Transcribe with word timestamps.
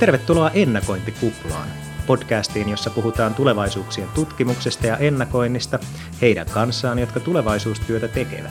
Tervetuloa 0.00 0.50
Ennakointikuplaan, 0.50 1.68
podcastiin, 2.06 2.68
jossa 2.68 2.90
puhutaan 2.90 3.34
tulevaisuuksien 3.34 4.08
tutkimuksesta 4.14 4.86
ja 4.86 4.96
ennakoinnista 4.96 5.78
heidän 6.20 6.46
kanssaan, 6.46 6.98
jotka 6.98 7.20
tulevaisuustyötä 7.20 8.08
tekevät. 8.08 8.50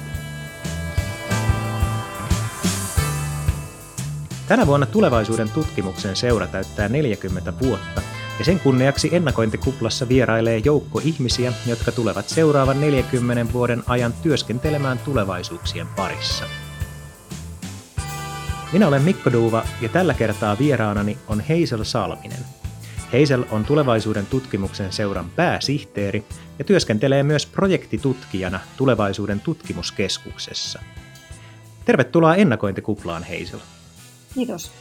Tänä 4.48 4.68
vuonna 4.68 4.86
tulevaisuuden 4.86 5.50
tutkimuksen 5.50 6.16
seura 6.16 6.48
täyttää 6.48 6.90
40 6.90 7.54
vuotta, 7.62 8.02
ja 8.40 8.46
sen 8.46 8.60
kunniaksi 8.60 9.10
ennakointikuplassa 9.12 10.10
vierailee 10.10 10.62
joukko 10.66 11.02
ihmisiä, 11.04 11.54
jotka 11.68 11.92
tulevat 11.92 12.30
seuraavan 12.30 12.82
40 12.82 13.54
vuoden 13.54 13.84
ajan 13.88 14.14
työskentelemään 14.14 15.00
tulevaisuuksien 15.00 15.88
parissa. 15.88 16.46
Minä 18.74 18.88
olen 18.88 19.02
Mikko 19.02 19.32
Duuva 19.32 19.64
ja 19.82 19.90
tällä 19.90 20.14
kertaa 20.14 20.58
vieraanani 20.60 21.18
on 21.28 21.40
Heisel 21.40 21.84
Salminen. 21.84 22.40
Heisel 23.14 23.44
on 23.52 23.66
tulevaisuuden 23.66 24.26
tutkimuksen 24.26 24.92
seuran 24.92 25.30
pääsihteeri 25.36 26.24
ja 26.60 26.66
työskentelee 26.66 27.24
myös 27.24 27.46
projektitutkijana 27.46 28.60
tulevaisuuden 28.78 29.40
tutkimuskeskuksessa. 29.40 30.80
Tervetuloa 31.86 32.36
ennakointikuplaan, 32.36 33.24
Heisel. 33.24 33.60
Kiitos. 34.34 34.72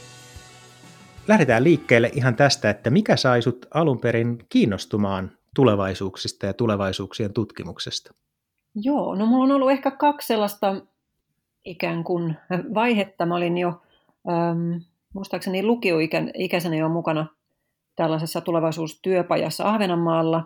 Lähdetään 1.27 1.63
liikkeelle 1.63 2.11
ihan 2.13 2.35
tästä, 2.35 2.69
että 2.69 2.89
mikä 2.89 3.15
sai 3.15 3.41
sut 3.41 3.65
alun 3.73 3.99
perin 3.99 4.45
kiinnostumaan 4.49 5.31
tulevaisuuksista 5.55 6.45
ja 6.45 6.53
tulevaisuuksien 6.53 7.33
tutkimuksesta? 7.33 8.13
Joo, 8.75 9.15
no 9.15 9.25
mulla 9.25 9.43
on 9.43 9.51
ollut 9.51 9.71
ehkä 9.71 9.91
kaksi 9.91 10.27
sellaista 10.27 10.75
ikään 11.69 12.03
kuin 12.03 12.35
vaihetta. 12.73 13.25
Mä 13.25 13.35
olin 13.35 13.57
jo, 13.57 13.81
ähm, 14.29 14.81
muistaakseni 15.13 15.63
lukioikäisenä 15.63 16.75
jo 16.75 16.89
mukana 16.89 17.27
tällaisessa 17.95 18.41
tulevaisuustyöpajassa 18.41 19.69
Ahvenanmaalla. 19.69 20.43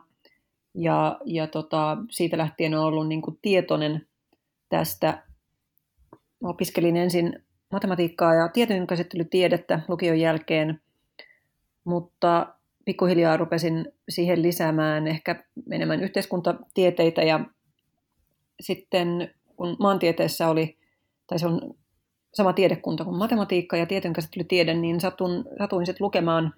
Ja, 0.76 1.20
ja 1.26 1.48
tota, 1.48 1.98
siitä 2.12 2.38
lähtien 2.38 2.74
on 2.74 2.86
ollut 2.86 3.08
niin 3.08 3.22
kuin 3.22 3.40
tietoinen 3.42 4.08
tästä. 4.70 5.24
Opiskelin 6.44 6.98
ensin 6.98 7.44
matematiikkaa 7.72 8.34
ja 8.34 8.48
tietojenkäsittelytiedettä 8.48 9.80
lukion 9.88 10.20
jälkeen, 10.20 10.82
mutta 11.84 12.54
pikkuhiljaa 12.86 13.38
rupesin 13.38 13.92
siihen 14.10 14.42
lisäämään 14.42 15.08
ehkä 15.08 15.44
enemmän 15.72 16.04
yhteiskuntatieteitä 16.04 17.22
ja 17.22 17.40
sitten 18.60 19.34
kun 19.56 19.78
maantieteessä 19.80 20.50
oli, 20.50 20.78
tai 21.28 21.40
se 21.40 21.48
on 21.48 21.76
sama 22.34 22.54
tiedekunta 22.54 23.06
kuin 23.06 23.18
matematiikka 23.18 23.78
ja 23.78 23.86
tietojenkäsittelytiede, 23.86 24.74
niin 24.74 25.02
satun, 25.02 25.46
satuin 25.60 25.86
sitten 25.86 26.06
lukemaan 26.06 26.54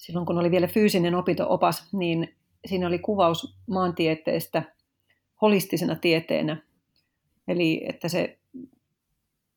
silloin 0.00 0.26
kun 0.26 0.38
oli 0.38 0.50
vielä 0.50 0.66
fyysinen 0.66 1.14
opinto-opas, 1.14 1.88
niin 1.92 2.34
siinä 2.66 2.86
oli 2.86 2.98
kuvaus 2.98 3.56
maantieteestä 3.66 4.62
holistisena 5.42 5.96
tieteenä. 5.96 6.56
Eli 7.48 7.84
että 7.88 8.08
se 8.08 8.38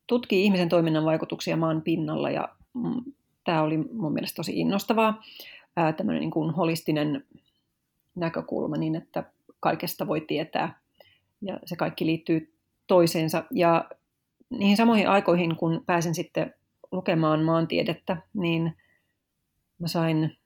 tutkii 0.08 0.44
ihmisen 0.44 0.70
toiminnan 0.70 1.06
vaikutuksia 1.06 1.58
maan 1.58 1.82
pinnalla 1.82 2.30
ja 2.30 2.50
mm, 2.74 3.14
tämä 3.44 3.62
oli 3.62 3.78
mun 3.78 4.14
mielestä 4.14 4.36
tosi 4.36 4.60
innostavaa, 4.60 5.24
tämmöinen 5.98 6.20
niin 6.20 6.32
kuin 6.32 6.54
holistinen 6.54 7.26
näkökulma 8.16 8.78
niin, 8.78 8.96
että 8.96 9.24
kaikesta 9.60 10.08
voi 10.08 10.22
tietää 10.22 10.80
ja 11.42 11.60
se 11.66 11.76
kaikki 11.76 12.06
liittyy 12.06 12.54
toiseensa. 12.88 13.44
Ja 13.52 13.90
niihin 14.50 14.78
samoihin 14.78 15.10
aikoihin, 15.10 15.56
kun 15.56 15.84
pääsin 15.86 16.16
sitten 16.16 16.54
lukemaan 16.92 17.44
maantiedettä, 17.44 18.18
niin 18.34 18.78
mä 19.80 19.88
sain 19.88 20.38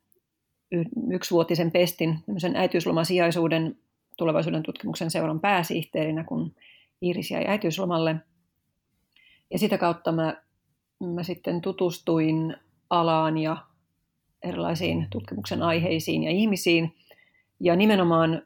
yksivuotisen 1.11 1.71
pestin, 1.71 2.19
tämmöisen 2.25 2.55
äitiyslomasijaisuuden 2.55 3.77
tulevaisuuden 4.17 4.63
tutkimuksen 4.63 5.11
seuran 5.11 5.39
pääsihteerinä, 5.39 6.23
kun 6.23 6.55
Iiris 7.01 7.31
jäi 7.31 7.45
äitiyslomalle– 7.47 8.15
ja 9.51 9.59
sitä 9.59 9.77
kautta 9.77 10.11
mä, 10.11 10.41
mä 10.99 11.23
sitten 11.23 11.61
tutustuin 11.61 12.55
alaan 12.89 13.37
ja 13.37 13.57
erilaisiin 14.43 15.07
tutkimuksen 15.09 15.63
aiheisiin 15.63 16.23
ja 16.23 16.31
ihmisiin. 16.31 16.95
Ja 17.59 17.75
nimenomaan 17.75 18.41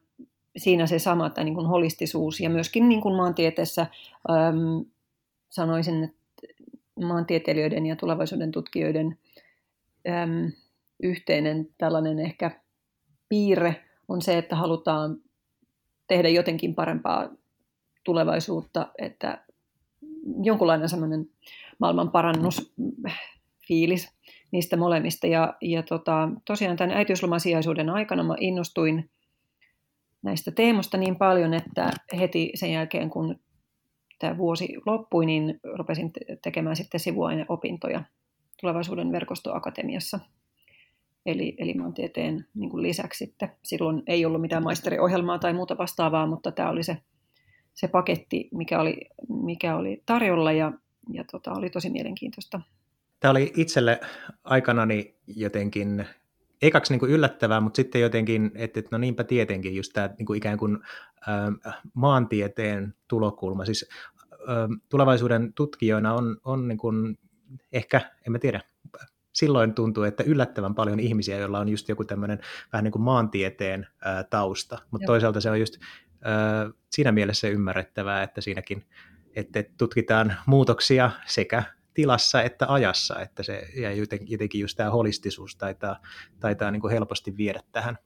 siinä 0.58 0.88
se 0.88 1.00
sama, 1.00 1.28
että 1.28 1.44
niin 1.44 1.56
kuin 1.56 1.68
holistisuus 1.68 2.40
ja 2.40 2.50
myöskin 2.50 2.90
niin 2.90 3.02
kuin 3.02 3.16
maantieteessä 3.16 3.88
sanoisin, 5.52 6.04
että 6.04 6.18
maantieteilijöiden 7.06 7.86
ja 7.86 7.96
tulevaisuuden 7.96 8.52
tutkijoiden 8.52 9.18
äm, 10.10 10.52
yhteinen 11.04 11.70
tällainen 11.78 12.20
ehkä 12.20 12.52
piirre 13.30 13.84
on 14.08 14.22
se, 14.22 14.38
että 14.38 14.56
halutaan 14.56 15.18
tehdä 16.08 16.30
jotenkin 16.30 16.76
parempaa 16.76 17.30
tulevaisuutta, 18.04 18.88
että 18.98 19.46
jonkunlainen 20.44 20.90
semmoinen 20.90 21.30
maailman 21.80 22.12
parannusfiilis 22.12 24.10
niistä 24.52 24.78
molemmista. 24.78 25.28
Ja, 25.28 25.54
ja 25.62 25.84
tota, 25.84 26.30
tosiaan 26.46 26.78
tämän 26.78 26.98
äitiyslomasijaisuuden 26.98 27.90
aikana 27.90 28.24
mä 28.24 28.36
innostuin 28.40 29.10
näistä 30.22 30.52
teemosta 30.52 30.98
niin 30.98 31.16
paljon, 31.16 31.54
että 31.54 31.92
heti 32.20 32.52
sen 32.56 32.72
jälkeen, 32.72 33.10
kun 33.10 33.40
tämä 34.22 34.38
vuosi 34.38 34.78
loppui, 34.86 35.26
niin 35.26 35.60
rupesin 35.78 36.12
tekemään 36.42 36.76
sitten 36.76 37.00
sivuaineopintoja 37.00 38.04
tulevaisuuden 38.62 39.12
verkostoakatemiassa. 39.12 40.20
Eli, 41.26 41.56
eli 41.58 41.74
maantieteen 41.74 42.46
niin 42.56 42.70
kuin 42.70 42.84
lisäksi 42.84 43.26
sitten. 43.26 43.52
Silloin 43.64 44.04
ei 44.08 44.26
ollut 44.26 44.42
mitään 44.42 44.64
maisteriohjelmaa 44.64 45.40
tai 45.40 45.54
muuta 45.54 45.78
vastaavaa, 45.78 46.28
mutta 46.28 46.52
tämä 46.52 46.70
oli 46.70 46.84
se 46.84 46.98
se 47.74 47.88
paketti, 47.88 48.50
mikä 48.52 48.80
oli, 48.80 48.98
mikä 49.30 49.76
oli 49.76 50.04
tarjolla 50.06 50.52
ja, 50.52 50.72
ja 51.14 51.24
tota, 51.32 51.54
oli 51.54 51.70
tosi 51.70 51.90
mielenkiintoista. 51.90 52.62
Tämä 53.20 53.32
oli 53.32 53.54
itselle 53.58 54.00
aikanani 54.44 55.16
jotenkin 55.28 56.06
ekaksi 56.62 56.94
niin 56.94 57.00
kuin 57.00 57.12
yllättävää, 57.12 57.60
mutta 57.60 57.76
sitten 57.76 58.02
jotenkin, 58.02 58.52
että, 58.56 58.80
että 58.80 58.90
no 58.92 58.98
niinpä 58.98 59.24
tietenkin 59.24 59.76
just 59.76 59.94
tämä 59.94 60.10
niin 60.18 60.26
kuin 60.26 60.38
ikään 60.38 60.58
kuin 60.58 60.78
äh, 61.66 61.82
maantieteen 61.94 62.94
tulokulma. 63.08 63.66
Siis 63.66 63.90
äh, 64.34 64.80
tulevaisuuden 64.90 65.54
tutkijoina 65.54 66.14
on, 66.14 66.38
on 66.44 66.68
niin 66.68 66.78
kuin, 66.78 67.18
ehkä, 67.72 68.02
en 68.28 68.32
mä 68.32 68.40
tiedä, 68.40 68.62
silloin 69.34 69.74
tuntuu, 69.74 70.04
että 70.04 70.24
yllättävän 70.24 70.76
paljon 70.76 71.00
ihmisiä, 71.00 71.38
joilla 71.38 71.60
on 71.60 71.70
just 71.70 71.90
joku 71.90 72.04
tämmöinen 72.04 72.40
vähän 72.74 72.84
niin 72.84 72.92
kuin 72.92 73.02
maantieteen 73.02 73.88
ää, 74.06 74.24
tausta, 74.24 74.80
mutta 74.92 75.06
toisaalta 75.06 75.42
se 75.42 75.50
on 75.50 75.60
just 75.60 75.78
siinä 76.92 77.12
mielessä 77.12 77.48
ymmärrettävää, 77.48 78.24
että 78.24 78.42
siinäkin 78.42 78.86
että 79.36 79.64
tutkitaan 79.78 80.36
muutoksia 80.46 81.12
sekä 81.26 81.64
tilassa 81.94 82.42
että 82.42 82.66
ajassa, 82.70 83.20
että 83.20 83.44
se 83.44 83.68
ja 83.76 83.92
jotenkin 83.92 84.60
just 84.60 84.78
tämä 84.78 84.90
holistisuus 84.90 85.56
taitaa, 85.56 86.00
taitaa 86.40 86.72
niin 86.72 86.82
kuin 86.82 86.92
helposti 86.92 87.38
viedä 87.38 87.60
tähän 87.72 87.98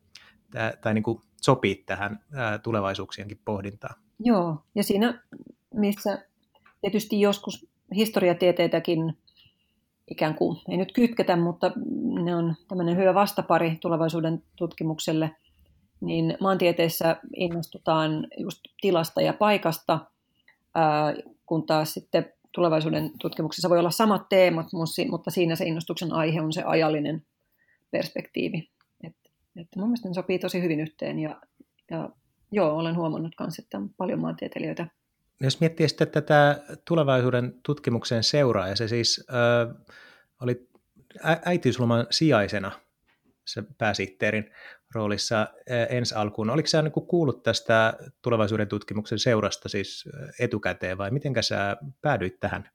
tai 0.81 0.93
niin 0.93 1.03
kuin 1.03 1.21
sopii 1.41 1.83
tähän 1.85 2.19
tulevaisuuksienkin 2.63 3.39
pohdintaan. 3.45 3.95
Joo, 4.19 4.57
ja 4.75 4.83
siinä 4.83 5.23
missä 5.73 6.25
tietysti 6.81 7.21
joskus 7.21 7.67
historiatieteitäkin 7.95 9.17
ikään 10.07 10.35
kuin, 10.35 10.57
ei 10.69 10.77
nyt 10.77 10.91
kytketä, 10.91 11.35
mutta 11.35 11.71
ne 12.23 12.35
on 12.35 12.55
tämmöinen 12.67 12.97
hyvä 12.97 13.13
vastapari 13.13 13.77
tulevaisuuden 13.81 14.43
tutkimukselle– 14.55 15.31
niin 16.01 16.37
maantieteessä 16.39 17.17
innostutaan 17.35 18.27
just 18.37 18.59
tilasta 18.81 19.21
ja 19.21 19.33
paikasta, 19.33 19.99
kun 21.45 21.65
taas 21.65 21.93
sitten 21.93 22.33
tulevaisuuden 22.55 23.11
tutkimuksessa 23.21 23.69
voi 23.69 23.79
olla 23.79 23.91
samat 23.91 24.29
teemat, 24.29 24.67
mutta 25.09 25.31
siinä 25.31 25.55
se 25.55 25.65
innostuksen 25.65 26.13
aihe 26.13 26.41
on 26.41 26.53
se 26.53 26.63
ajallinen 26.65 27.25
perspektiivi. 27.91 28.69
Että, 29.03 29.29
että 29.55 29.79
mun 29.79 29.87
mielestä 29.87 30.07
ne 30.07 30.13
sopii 30.13 30.39
tosi 30.39 30.61
hyvin 30.61 30.79
yhteen 30.79 31.19
ja, 31.19 31.41
ja 31.91 32.09
joo, 32.51 32.77
olen 32.77 32.95
huomannut 32.95 33.35
myös, 33.39 33.59
että 33.59 33.77
on 33.77 33.89
paljon 33.97 34.19
maantieteilijöitä. 34.19 34.87
Jos 35.41 35.59
miettii 35.59 35.89
sitten 35.89 36.07
tätä 36.07 36.63
tulevaisuuden 36.87 37.53
tutkimuksen 37.65 38.23
seuraa, 38.23 38.67
ja 38.67 38.75
se 38.75 38.87
siis 38.87 39.25
äh, 39.29 39.75
oli 40.41 40.69
äitiysloman 41.45 42.07
sijaisena 42.11 42.71
se 43.45 43.63
pääsihteerin 43.77 44.51
roolissa 44.95 45.47
ensi 45.89 46.15
alkuun. 46.15 46.49
Oliko 46.49 46.67
sä 46.67 46.81
niin 46.81 46.91
kuullut 46.91 47.43
tästä 47.43 47.93
tulevaisuuden 48.21 48.67
tutkimuksen 48.67 49.19
seurasta 49.19 49.69
siis 49.69 50.09
etukäteen 50.39 50.97
vai 50.97 51.11
miten 51.11 51.33
sä 51.41 51.77
päädyit 52.01 52.39
tähän 52.39 52.69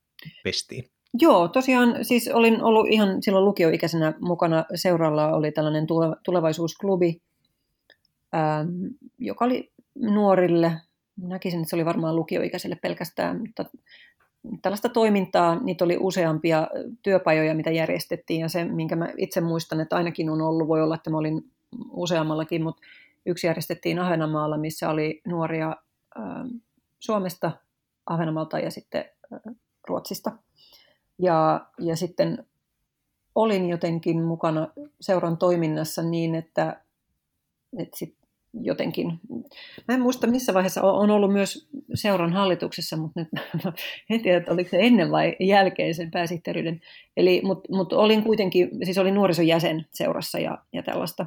pestiin? 0.44 0.84
Joo, 1.20 1.48
tosiaan 1.48 2.04
siis 2.04 2.28
olin 2.28 2.62
ollut 2.62 2.86
ihan 2.88 3.22
silloin 3.22 3.44
lukioikäisenä 3.44 4.14
mukana 4.20 4.64
seuralla 4.74 5.34
oli 5.34 5.52
tällainen 5.52 5.86
tulevaisuusklubi, 6.24 7.20
ähm, 8.34 8.68
joka 9.18 9.44
oli 9.44 9.72
nuorille, 9.94 10.72
näkisin, 11.22 11.60
että 11.60 11.70
se 11.70 11.76
oli 11.76 11.84
varmaan 11.84 12.16
lukioikäisille 12.16 12.76
pelkästään, 12.82 13.40
mutta 13.40 13.64
tällaista 14.62 14.88
toimintaa, 14.88 15.60
niitä 15.62 15.84
oli 15.84 15.96
useampia 16.00 16.68
työpajoja, 17.02 17.54
mitä 17.54 17.70
järjestettiin, 17.70 18.40
ja 18.40 18.48
se, 18.48 18.64
minkä 18.64 18.96
mä 18.96 19.08
itse 19.16 19.40
muistan, 19.40 19.80
että 19.80 19.96
ainakin 19.96 20.30
on 20.30 20.42
ollut, 20.42 20.68
voi 20.68 20.82
olla, 20.82 20.94
että 20.94 21.10
mä 21.10 21.18
olin 21.18 21.42
useammallakin, 21.90 22.62
mutta 22.62 22.82
yksi 23.26 23.46
järjestettiin 23.46 23.98
Ahvenanmaalla, 23.98 24.58
missä 24.58 24.90
oli 24.90 25.20
nuoria 25.26 25.76
Suomesta, 26.98 27.52
Ahvenanmaalta 28.06 28.58
ja 28.58 28.70
sitten 28.70 29.04
Ruotsista. 29.88 30.32
Ja, 31.18 31.66
ja 31.78 31.96
sitten 31.96 32.46
olin 33.34 33.68
jotenkin 33.68 34.22
mukana 34.22 34.68
seuran 35.00 35.36
toiminnassa 35.36 36.02
niin, 36.02 36.34
että, 36.34 36.80
että 37.78 37.98
sit 37.98 38.14
jotenkin, 38.54 39.20
mä 39.88 39.94
en 39.94 40.00
muista 40.00 40.26
missä 40.26 40.54
vaiheessa 40.54 40.82
on 40.82 41.10
ollut 41.10 41.32
myös 41.32 41.68
seuran 41.94 42.32
hallituksessa, 42.32 42.96
mutta 42.96 43.20
nyt 43.20 43.28
en 44.10 44.22
tiedä, 44.22 44.38
että 44.38 44.52
oliko 44.52 44.70
se 44.70 44.78
ennen 44.80 45.10
vai 45.10 45.36
jälkeen 45.40 45.94
sen 45.94 46.10
pääsihteeryyden. 46.10 46.80
Eli, 47.16 47.40
mutta, 47.44 47.74
mutta 47.74 47.96
olin 47.96 48.22
kuitenkin, 48.22 48.70
siis 48.84 48.98
olin 48.98 49.14
nuorison 49.14 49.46
jäsen 49.46 49.86
seurassa 49.92 50.38
ja, 50.38 50.58
ja 50.72 50.82
tällaista. 50.82 51.26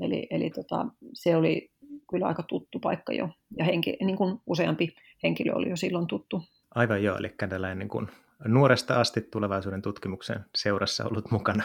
Eli, 0.00 0.26
eli 0.30 0.50
tota, 0.50 0.86
se 1.12 1.36
oli 1.36 1.70
kyllä 2.10 2.26
aika 2.26 2.42
tuttu 2.42 2.78
paikka 2.78 3.12
jo, 3.12 3.28
ja 3.58 3.64
henki, 3.64 3.96
niin 4.04 4.16
kuin 4.16 4.40
useampi 4.46 4.94
henkilö 5.22 5.52
oli 5.54 5.70
jo 5.70 5.76
silloin 5.76 6.06
tuttu. 6.06 6.42
Aivan 6.74 7.02
joo, 7.02 7.16
eli 7.16 7.34
tällainen 7.48 7.78
niin 7.78 7.88
kuin 7.88 8.08
nuoresta 8.44 9.00
asti 9.00 9.20
tulevaisuuden 9.20 9.82
tutkimuksen 9.82 10.44
seurassa 10.54 11.04
ollut 11.04 11.30
mukana. 11.30 11.62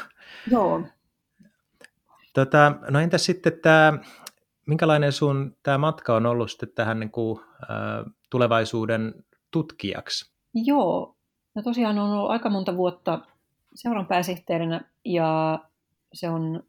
Joo. 0.51 0.81
Tota, 2.33 2.75
no 2.89 2.99
entäs 2.99 3.25
sitten 3.25 3.59
tämä, 3.61 3.99
minkälainen 4.65 5.11
sun 5.11 5.55
tämä 5.63 5.77
matka 5.77 6.15
on 6.15 6.25
ollut 6.25 6.51
sitten 6.51 6.69
tähän 6.75 6.99
niin 6.99 7.11
kuin, 7.11 7.39
äh, 7.39 8.13
tulevaisuuden 8.29 9.13
tutkijaksi? 9.51 10.31
Joo, 10.53 11.15
no 11.55 11.61
tosiaan 11.61 11.99
on 11.99 12.11
ollut 12.11 12.31
aika 12.31 12.49
monta 12.49 12.77
vuotta 12.77 13.19
seuran 13.75 14.05
pääsihteerinä 14.05 14.81
ja 15.05 15.59
se 16.13 16.29
on 16.29 16.63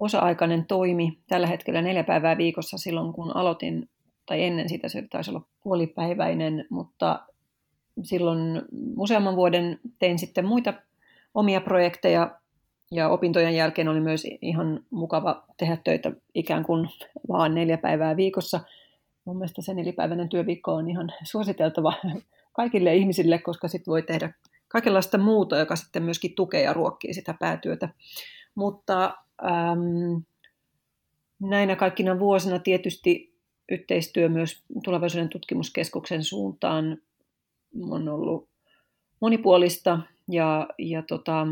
osa-aikainen 0.00 0.66
toimi 0.66 1.18
tällä 1.28 1.46
hetkellä 1.46 1.82
neljä 1.82 2.04
päivää 2.04 2.36
viikossa 2.38 2.78
silloin, 2.78 3.12
kun 3.12 3.36
aloitin, 3.36 3.88
tai 4.26 4.44
ennen 4.44 4.68
sitä 4.68 4.88
se 4.88 5.04
taisi 5.10 5.30
olla 5.30 5.46
puolipäiväinen, 5.62 6.66
mutta 6.70 7.20
silloin 8.02 8.62
useamman 8.96 9.36
vuoden 9.36 9.80
tein 9.98 10.18
sitten 10.18 10.44
muita 10.44 10.74
omia 11.34 11.60
projekteja 11.60 12.40
ja 12.90 13.08
opintojen 13.08 13.54
jälkeen 13.54 13.88
oli 13.88 14.00
myös 14.00 14.26
ihan 14.42 14.80
mukava 14.90 15.44
tehdä 15.56 15.76
töitä 15.84 16.12
ikään 16.34 16.64
kuin 16.64 16.88
vaan 17.28 17.54
neljä 17.54 17.78
päivää 17.78 18.16
viikossa. 18.16 18.60
Mun 19.24 19.36
mielestä 19.36 19.62
se 19.62 19.74
nelipäiväinen 19.74 20.28
työviikko 20.28 20.74
on 20.74 20.90
ihan 20.90 21.12
suositeltava 21.22 21.92
kaikille 22.52 22.96
ihmisille, 22.96 23.38
koska 23.38 23.68
sitten 23.68 23.92
voi 23.92 24.02
tehdä 24.02 24.32
kaikenlaista 24.68 25.18
muuta, 25.18 25.58
joka 25.58 25.76
sitten 25.76 26.02
myöskin 26.02 26.34
tukee 26.34 26.62
ja 26.62 26.72
ruokkii 26.72 27.14
sitä 27.14 27.34
päätyötä. 27.40 27.88
Mutta 28.54 29.14
äm, 29.44 30.22
näinä 31.42 31.76
kaikkina 31.76 32.18
vuosina 32.18 32.58
tietysti 32.58 33.34
yhteistyö 33.70 34.28
myös 34.28 34.64
tulevaisuuden 34.84 35.28
tutkimuskeskuksen 35.28 36.24
suuntaan 36.24 36.98
on 37.90 38.08
ollut 38.08 38.48
monipuolista 39.20 40.00
ja, 40.28 40.68
ja 40.78 41.02
tota, 41.02 41.46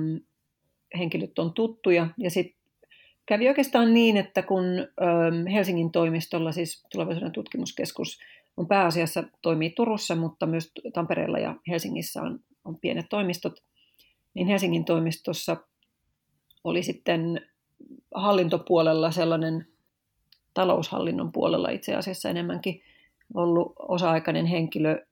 henkilöt 0.98 1.38
on 1.38 1.52
tuttuja. 1.52 2.08
Ja 2.18 2.30
sitten 2.30 2.58
kävi 3.26 3.48
oikeastaan 3.48 3.94
niin, 3.94 4.16
että 4.16 4.42
kun 4.42 4.64
Helsingin 5.52 5.92
toimistolla, 5.92 6.52
siis 6.52 6.84
tulevaisuuden 6.92 7.32
tutkimuskeskus, 7.32 8.18
on 8.56 8.68
pääasiassa 8.68 9.24
toimii 9.42 9.70
Turussa, 9.70 10.14
mutta 10.14 10.46
myös 10.46 10.72
Tampereella 10.92 11.38
ja 11.38 11.54
Helsingissä 11.68 12.22
on, 12.22 12.40
on 12.64 12.78
pienet 12.80 13.06
toimistot, 13.10 13.62
niin 14.34 14.46
Helsingin 14.46 14.84
toimistossa 14.84 15.56
oli 16.64 16.82
sitten 16.82 17.48
hallintopuolella 18.14 19.10
sellainen 19.10 19.66
taloushallinnon 20.54 21.32
puolella 21.32 21.70
itse 21.70 21.94
asiassa 21.94 22.28
enemmänkin 22.28 22.82
ollut 23.34 23.72
osa-aikainen 23.78 24.46
henkilö, 24.46 25.06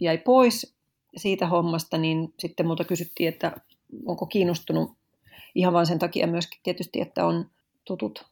jäi 0.00 0.18
pois 0.18 0.74
siitä 1.16 1.46
hommasta, 1.46 1.98
niin 1.98 2.34
sitten 2.38 2.66
multa 2.66 2.84
kysyttiin, 2.84 3.28
että 3.28 3.52
onko 4.06 4.26
kiinnostunut 4.26 4.90
ihan 5.54 5.72
vain 5.72 5.86
sen 5.86 5.98
takia 5.98 6.26
myöskin 6.26 6.60
tietysti, 6.62 7.00
että 7.00 7.26
on 7.26 7.50
tutut 7.84 8.26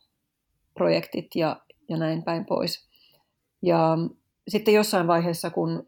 projektit 0.74 1.26
ja, 1.34 1.60
ja 1.88 1.96
näin 1.96 2.22
päin 2.22 2.44
pois. 2.44 2.88
Ja 3.62 3.98
sitten 4.48 4.74
jossain 4.74 5.06
vaiheessa, 5.06 5.50
kun 5.50 5.86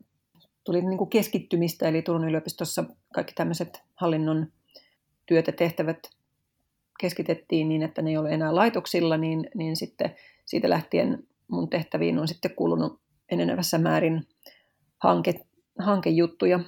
tuli 0.65 0.82
niin 0.82 0.99
kuin 0.99 1.11
keskittymistä, 1.11 1.88
eli 1.88 2.03
Turun 2.03 2.29
yliopistossa 2.29 2.85
kaikki 3.15 3.32
tämmöiset 3.35 3.82
hallinnon 3.94 4.47
työtä 5.27 5.53
tehtävät 5.53 5.99
keskitettiin 7.00 7.69
niin, 7.69 7.82
että 7.82 8.02
ne 8.02 8.11
ei 8.11 8.17
ole 8.17 8.31
enää 8.31 8.55
laitoksilla, 8.55 9.17
niin, 9.17 9.50
niin 9.55 9.76
sitten 9.76 10.14
siitä 10.44 10.70
lähtien 10.70 11.26
mun 11.49 11.70
tehtäviin 11.70 12.19
on 12.19 12.29
sitten 12.29 12.55
kuulunut 12.55 13.00
enenevässä 13.31 13.79
määrin 13.79 14.26
hanke, 14.99 15.35
hankejuttuja. 15.79 16.61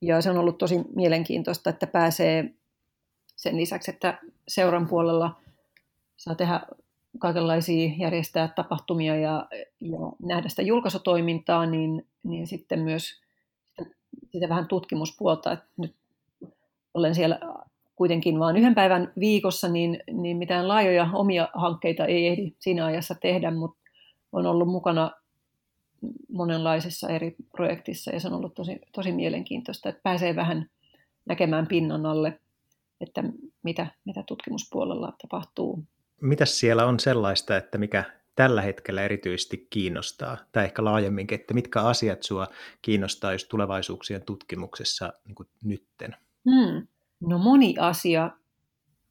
Ja 0.00 0.20
se 0.20 0.30
on 0.30 0.38
ollut 0.38 0.58
tosi 0.58 0.80
mielenkiintoista, 0.94 1.70
että 1.70 1.86
pääsee 1.86 2.54
sen 3.36 3.56
lisäksi, 3.56 3.90
että 3.90 4.18
seuran 4.48 4.88
puolella 4.88 5.40
saa 6.16 6.34
tehdä 6.34 6.60
kaikenlaisia 7.18 7.90
järjestää 7.98 8.48
tapahtumia 8.48 9.16
ja, 9.16 9.48
ja 9.80 9.98
nähdä 10.22 10.48
sitä 10.48 10.62
julkaisutoimintaa, 10.62 11.66
niin, 11.66 12.06
niin 12.24 12.46
sitten 12.46 12.80
myös 12.80 13.20
sitä 14.32 14.48
vähän 14.48 14.68
tutkimuspuolta, 14.68 15.52
että 15.52 15.66
nyt 15.76 15.94
olen 16.94 17.14
siellä 17.14 17.40
kuitenkin 17.98 18.38
vain 18.38 18.56
yhden 18.56 18.74
päivän 18.74 19.12
viikossa, 19.20 19.68
niin, 19.68 20.00
niin 20.12 20.36
mitään 20.36 20.68
laajoja 20.68 21.10
omia 21.12 21.48
hankkeita 21.54 22.04
ei 22.04 22.26
ehdi 22.26 22.52
siinä 22.58 22.86
ajassa 22.86 23.14
tehdä, 23.14 23.50
mutta 23.50 23.78
on 24.32 24.46
ollut 24.46 24.68
mukana 24.68 25.10
monenlaisissa 26.28 27.08
eri 27.08 27.36
projektissa 27.56 28.10
ja 28.10 28.20
se 28.20 28.28
on 28.28 28.34
ollut 28.34 28.54
tosi, 28.54 28.80
tosi 28.92 29.12
mielenkiintoista, 29.12 29.88
että 29.88 30.00
pääsee 30.02 30.36
vähän 30.36 30.70
näkemään 31.26 31.66
pinnan 31.66 32.06
alle, 32.06 32.40
että 33.00 33.22
mitä, 33.62 33.86
mitä 34.04 34.22
tutkimuspuolella 34.26 35.12
tapahtuu. 35.22 35.84
Mitäs 36.20 36.60
siellä 36.60 36.86
on 36.86 37.00
sellaista, 37.00 37.56
että 37.56 37.78
mikä 37.78 38.04
tällä 38.36 38.62
hetkellä 38.62 39.02
erityisesti 39.02 39.66
kiinnostaa, 39.70 40.36
tai 40.52 40.64
ehkä 40.64 40.84
laajemminkin, 40.84 41.40
että 41.40 41.54
mitkä 41.54 41.82
asiat 41.82 42.22
sinua 42.22 42.46
kiinnostaa 42.82 43.32
just 43.32 43.48
tulevaisuuksien 43.48 44.22
tutkimuksessa 44.22 45.12
niin 45.26 45.48
nytten? 45.64 46.16
Hmm. 46.50 46.86
No 47.20 47.38
moni 47.38 47.74
asia. 47.78 48.30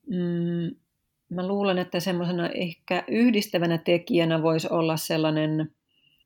Mm, 0.08 0.76
mä 1.30 1.48
luulen, 1.48 1.78
että 1.78 2.00
semmoisena 2.00 2.50
ehkä 2.50 3.04
yhdistävänä 3.08 3.78
tekijänä 3.78 4.42
voisi 4.42 4.68
olla 4.72 4.98
sellainen 4.98 5.72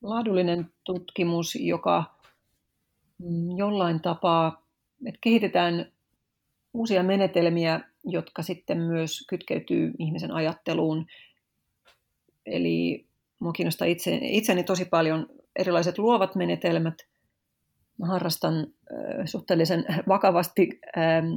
laadullinen 0.02 0.72
tutkimus, 0.84 1.56
joka 1.56 2.16
mm, 3.18 3.58
jollain 3.58 4.02
tapaa, 4.02 4.66
että 5.06 5.20
kehitetään 5.22 5.92
uusia 6.74 7.04
menetelmiä, 7.04 7.82
jotka 8.04 8.42
sitten 8.42 8.78
myös 8.78 9.26
kytkeytyy 9.30 9.92
ihmisen 10.00 10.32
ajatteluun. 10.32 11.06
Eli 12.46 13.06
minua 13.40 13.54
kiinnostaa 13.54 13.88
itse, 13.88 14.20
itseni 14.22 14.64
tosi 14.64 14.86
paljon 14.86 15.28
erilaiset 15.56 15.98
luovat 15.98 16.36
menetelmät. 16.36 17.11
Mä 18.02 18.08
harrastan 18.08 18.68
suhteellisen 19.26 19.86
vakavasti 20.08 20.80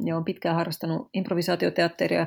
ja 0.04 0.14
olen 0.14 0.25
pitkään 0.25 0.56
harrastanut 0.56 1.09
improvisaatioteatteria 1.14 2.26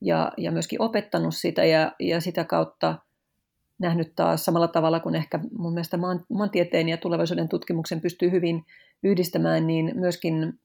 ja, 0.00 0.32
ja 0.36 0.52
myöskin 0.52 0.82
opettanut 0.82 1.34
sitä 1.34 1.64
ja, 1.64 1.92
ja 2.00 2.20
sitä 2.20 2.44
kautta 2.44 2.98
nähnyt 3.78 4.12
taas 4.16 4.44
samalla 4.44 4.68
tavalla 4.68 5.00
kuin 5.00 5.14
ehkä 5.14 5.40
mun 5.58 5.72
mielestä 5.72 5.96
maan, 5.96 6.24
maantieteen 6.30 6.88
ja 6.88 6.96
tulevaisuuden 6.96 7.48
tutkimuksen 7.48 8.00
pystyy 8.00 8.30
hyvin 8.30 8.64
yhdistämään, 9.02 9.66
niin 9.66 9.92
myöskin 9.94 10.60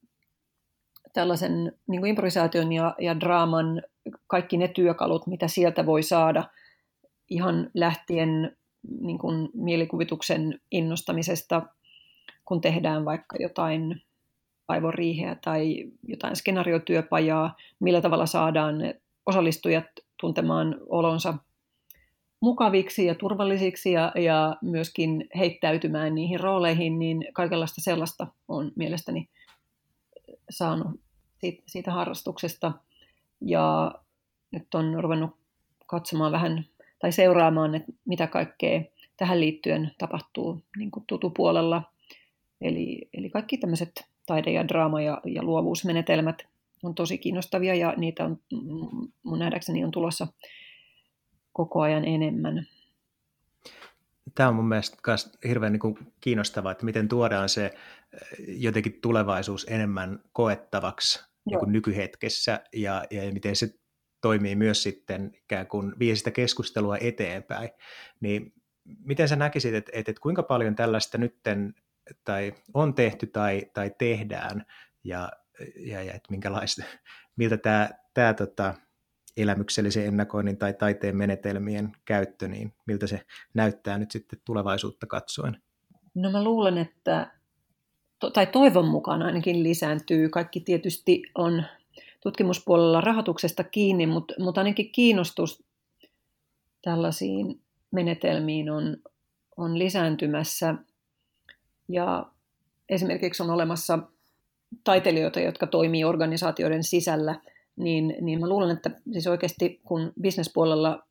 tällaisen 1.14 1.74
niin 1.88 2.02
kuin 2.02 2.10
improvisaation 2.10 2.74
ja, 2.74 2.96
ja 3.00 3.20
draaman 3.20 3.82
kaikki 4.28 4.58
ne 4.58 4.68
työkalut, 4.68 5.28
mitä 5.28 5.48
sieltä 5.48 5.86
voi 5.86 6.04
saada 6.04 6.44
ihan 7.30 7.70
lähtien 7.74 8.58
niin 9.02 9.20
kuin 9.20 9.50
mielikuvituksen 9.54 10.60
innostamisesta, 10.72 11.62
kun 12.46 12.62
tehdään 12.62 13.06
vaikka 13.06 13.36
jotain 13.40 14.02
aivoriiheä 14.68 15.36
tai 15.36 15.92
jotain 16.08 16.36
skenaariotyöpajaa, 16.36 17.56
millä 17.80 18.02
tavalla 18.02 18.26
saadaan 18.26 18.76
osallistujat 19.26 19.86
tuntemaan 20.20 20.76
olonsa 20.88 21.34
mukaviksi 22.40 23.06
ja 23.06 23.16
turvallisiksi 23.16 23.92
ja, 23.92 24.12
ja 24.16 24.56
myöskin 24.62 25.30
heittäytymään 25.38 26.16
niihin 26.16 26.40
rooleihin, 26.40 27.00
niin 27.00 27.26
kaikenlaista 27.34 27.82
sellaista 27.82 28.28
on 28.48 28.72
mielestäni 28.76 29.30
saanut 30.50 31.00
siitä, 31.40 31.64
siitä 31.68 31.92
harrastuksesta. 31.92 32.72
Ja 33.42 33.96
nyt 34.52 34.76
on 34.76 35.04
ruvennut 35.04 35.32
katsomaan 35.88 36.32
vähän 36.32 36.66
tai 37.00 37.12
seuraamaan, 37.12 37.76
että 37.76 37.92
mitä 38.06 38.28
kaikkea 38.28 38.82
tähän 39.18 39.40
liittyen 39.40 39.92
tapahtuu 39.98 40.62
niin 40.78 40.92
tutupuolella. 41.08 41.93
Eli, 42.64 43.10
eli 43.14 43.30
kaikki 43.30 43.58
tämmöiset 43.58 43.92
taide 44.26 44.52
ja 44.52 44.68
draama 44.68 45.02
ja, 45.02 45.22
ja 45.26 45.44
luovuusmenetelmät 45.44 46.48
on 46.84 46.96
tosi 46.96 47.18
kiinnostavia 47.18 47.76
ja 47.76 47.94
niitä 47.98 48.26
on 48.26 48.40
mun 49.24 49.40
nähdäkseni 49.40 49.84
on 49.84 49.92
tulossa 49.92 50.28
koko 51.54 51.82
ajan 51.82 52.06
enemmän. 52.06 52.68
Tämä 54.36 54.50
on 54.50 54.56
mun 54.56 54.68
mielestä 54.68 54.98
myös 55.08 55.38
hirveän 55.48 55.74
niin 55.74 56.14
kiinnostavaa, 56.22 56.72
että 56.72 56.86
miten 56.86 57.08
tuodaan 57.08 57.50
se 57.50 57.66
eh, 57.66 57.72
jotenkin 58.48 59.00
tulevaisuus 59.02 59.66
enemmän 59.70 60.20
koettavaksi 60.34 61.24
niin 61.46 61.60
kuin 61.60 61.72
nykyhetkessä 61.72 62.60
ja, 62.74 63.04
ja 63.12 63.34
miten 63.34 63.56
se 63.56 63.70
toimii 64.22 64.56
myös 64.56 64.84
sitten 64.84 65.32
ikään 65.44 65.68
kuin 65.68 65.94
vie 66.00 66.16
sitä 66.16 66.32
keskustelua 66.32 66.98
eteenpäin. 66.98 67.70
Niin 68.20 68.54
miten 69.06 69.28
sä 69.28 69.36
näkisit, 69.36 69.74
että, 69.74 69.92
että, 69.94 70.12
että 70.12 70.22
kuinka 70.22 70.44
paljon 70.44 70.76
tällaista 70.76 71.18
nytten 71.18 71.76
tai 72.26 72.54
on 72.74 72.94
tehty 72.94 73.28
tai, 73.28 73.62
tai 73.74 73.92
tehdään 73.98 74.66
ja, 75.04 75.30
ja, 75.76 76.04
ja 76.04 76.14
että 76.14 76.32
minkälaista, 76.32 76.84
miltä 77.38 77.58
tämä, 77.58 77.90
tämä 78.14 78.34
tota, 78.34 78.74
elämyksellisen 79.38 80.06
ennakoinnin 80.06 80.58
tai 80.58 80.74
taiteen 80.74 81.18
menetelmien 81.18 81.92
käyttö, 82.06 82.48
niin 82.48 82.74
miltä 82.86 83.08
se 83.08 83.22
näyttää 83.54 83.98
nyt 83.98 84.12
sitten 84.12 84.40
tulevaisuutta 84.46 85.08
katsoen? 85.08 85.62
No 86.14 86.32
mä 86.32 86.44
luulen, 86.44 86.78
että, 86.78 87.32
tai 88.34 88.48
toivon 88.48 88.88
mukaan 88.88 89.22
ainakin 89.22 89.64
lisääntyy. 89.64 90.30
Kaikki 90.30 90.60
tietysti 90.60 91.24
on 91.36 91.64
tutkimuspuolella 92.22 93.02
rahoituksesta 93.02 93.64
kiinni, 93.64 94.08
mutta, 94.08 94.34
mutta 94.40 94.62
ainakin 94.62 94.92
kiinnostus 94.92 95.64
tällaisiin 96.82 97.62
menetelmiin 97.92 98.70
on, 98.70 98.98
on 99.58 99.80
lisääntymässä. 99.80 100.76
Ja 101.90 102.26
esimerkiksi 102.90 103.44
on 103.44 103.50
olemassa 103.50 104.00
taiteilijoita, 104.84 105.40
jotka 105.40 105.68
toimii 105.68 106.04
organisaatioiden 106.04 106.84
sisällä, 106.84 107.40
niin, 107.76 108.16
niin 108.22 108.40
mä 108.40 108.50
luulen, 108.50 108.72
että 108.72 108.92
siis 109.12 109.28
oikeasti 109.28 109.82
kun 109.84 110.14
bisnespuolella 110.22 111.04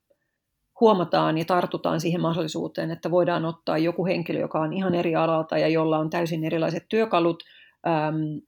huomataan 0.81 1.39
ja 1.39 1.45
tartutaan 1.45 2.01
siihen 2.01 2.21
mahdollisuuteen, 2.21 2.91
että 2.91 3.11
voidaan 3.11 3.45
ottaa 3.45 3.79
joku 3.79 4.07
henkilö, 4.07 4.41
joka 4.41 4.61
on 4.61 4.73
ihan 4.73 4.95
eri 4.95 5.17
alalta 5.17 5.59
ja 5.59 5.69
jolla 5.69 5.99
on 5.99 6.11
täysin 6.11 6.45
erilaiset 6.45 6.87
työkalut, 6.89 7.43
äm, 7.87 8.41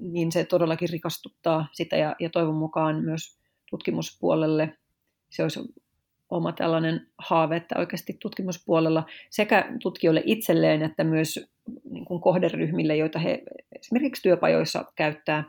niin 0.00 0.32
se 0.32 0.44
todellakin 0.44 0.88
rikastuttaa 0.88 1.66
sitä 1.72 1.96
ja, 1.96 2.16
ja 2.20 2.30
toivon 2.30 2.54
mukaan 2.54 3.04
myös 3.04 3.38
tutkimuspuolelle 3.70 4.76
se 5.30 5.42
olisi 5.42 5.60
oma 6.30 6.52
tällainen 6.52 7.06
haave, 7.18 7.56
että 7.56 7.78
oikeasti 7.78 8.16
tutkimuspuolella 8.20 9.06
sekä 9.30 9.72
tutkijoille 9.82 10.22
itselleen 10.24 10.82
että 10.82 11.04
myös 11.04 11.48
niin 11.90 12.04
kuin 12.04 12.20
kohderyhmille, 12.20 12.96
joita 12.96 13.18
he 13.18 13.42
esimerkiksi 13.78 14.22
työpajoissa 14.22 14.84
käyttää, 14.96 15.44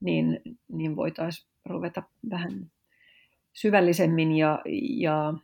niin, 0.00 0.40
niin 0.68 0.96
voitaisiin 0.96 1.48
ruveta 1.64 2.02
vähän 2.30 2.70
syvällisemmin 3.52 4.32
ja, 4.32 4.58
ja 4.90 5.34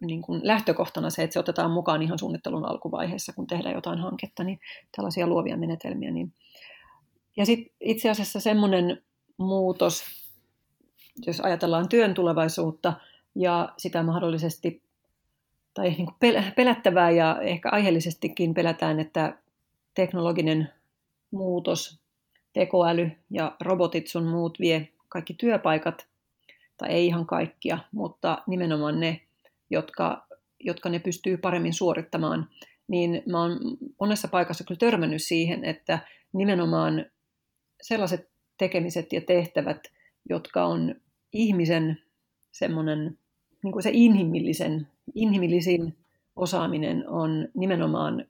niin 0.00 0.22
kuin 0.22 0.40
lähtökohtana 0.44 1.10
se, 1.10 1.22
että 1.22 1.34
se 1.34 1.40
otetaan 1.40 1.70
mukaan 1.70 2.02
ihan 2.02 2.18
suunnittelun 2.18 2.64
alkuvaiheessa, 2.64 3.32
kun 3.32 3.46
tehdään 3.46 3.74
jotain 3.74 3.98
hanketta, 3.98 4.44
niin 4.44 4.60
tällaisia 4.96 5.26
luovia 5.26 5.56
menetelmiä. 5.56 6.10
Niin. 6.10 6.32
Ja 7.36 7.46
sitten 7.46 7.74
itse 7.80 8.10
asiassa 8.10 8.40
semmoinen 8.40 9.02
muutos, 9.36 10.04
jos 11.26 11.40
ajatellaan 11.40 11.88
työn 11.88 12.14
tulevaisuutta 12.14 12.92
ja 13.34 13.74
sitä 13.76 14.02
mahdollisesti, 14.02 14.82
tai 15.74 15.90
niin 15.90 16.06
kuin 16.06 16.34
pelättävää 16.56 17.10
ja 17.10 17.40
ehkä 17.42 17.68
aiheellisestikin 17.72 18.54
pelätään, 18.54 19.00
että 19.00 19.38
teknologinen 19.94 20.68
muutos, 21.30 22.00
tekoäly 22.52 23.10
ja 23.30 23.56
robotit 23.60 24.06
sun 24.06 24.26
muut 24.26 24.60
vie 24.60 24.88
kaikki 25.08 25.34
työpaikat, 25.34 26.06
tai 26.76 26.88
ei 26.88 27.06
ihan 27.06 27.26
kaikkia, 27.26 27.78
mutta 27.92 28.42
nimenomaan 28.46 29.00
ne, 29.00 29.20
jotka, 29.70 30.26
jotka 30.60 30.88
ne 30.88 30.98
pystyy 30.98 31.36
paremmin 31.36 31.74
suorittamaan, 31.74 32.48
niin 32.88 33.22
mä 33.26 33.40
oon 33.40 33.58
monessa 34.00 34.28
paikassa 34.28 34.64
kyllä 34.64 34.78
törmännyt 34.78 35.22
siihen, 35.22 35.64
että 35.64 35.98
nimenomaan 36.32 37.06
sellaiset 37.82 38.30
tekemiset 38.58 39.12
ja 39.12 39.20
tehtävät, 39.20 39.78
jotka 40.28 40.64
on 40.64 40.94
ihmisen 41.32 42.02
semmoinen, 42.52 43.18
niin 43.62 43.72
kuin 43.72 43.82
se 43.82 43.90
inhimillisen, 43.92 44.86
inhimillisin 45.14 45.96
osaaminen 46.36 47.08
on 47.08 47.48
nimenomaan 47.54 48.24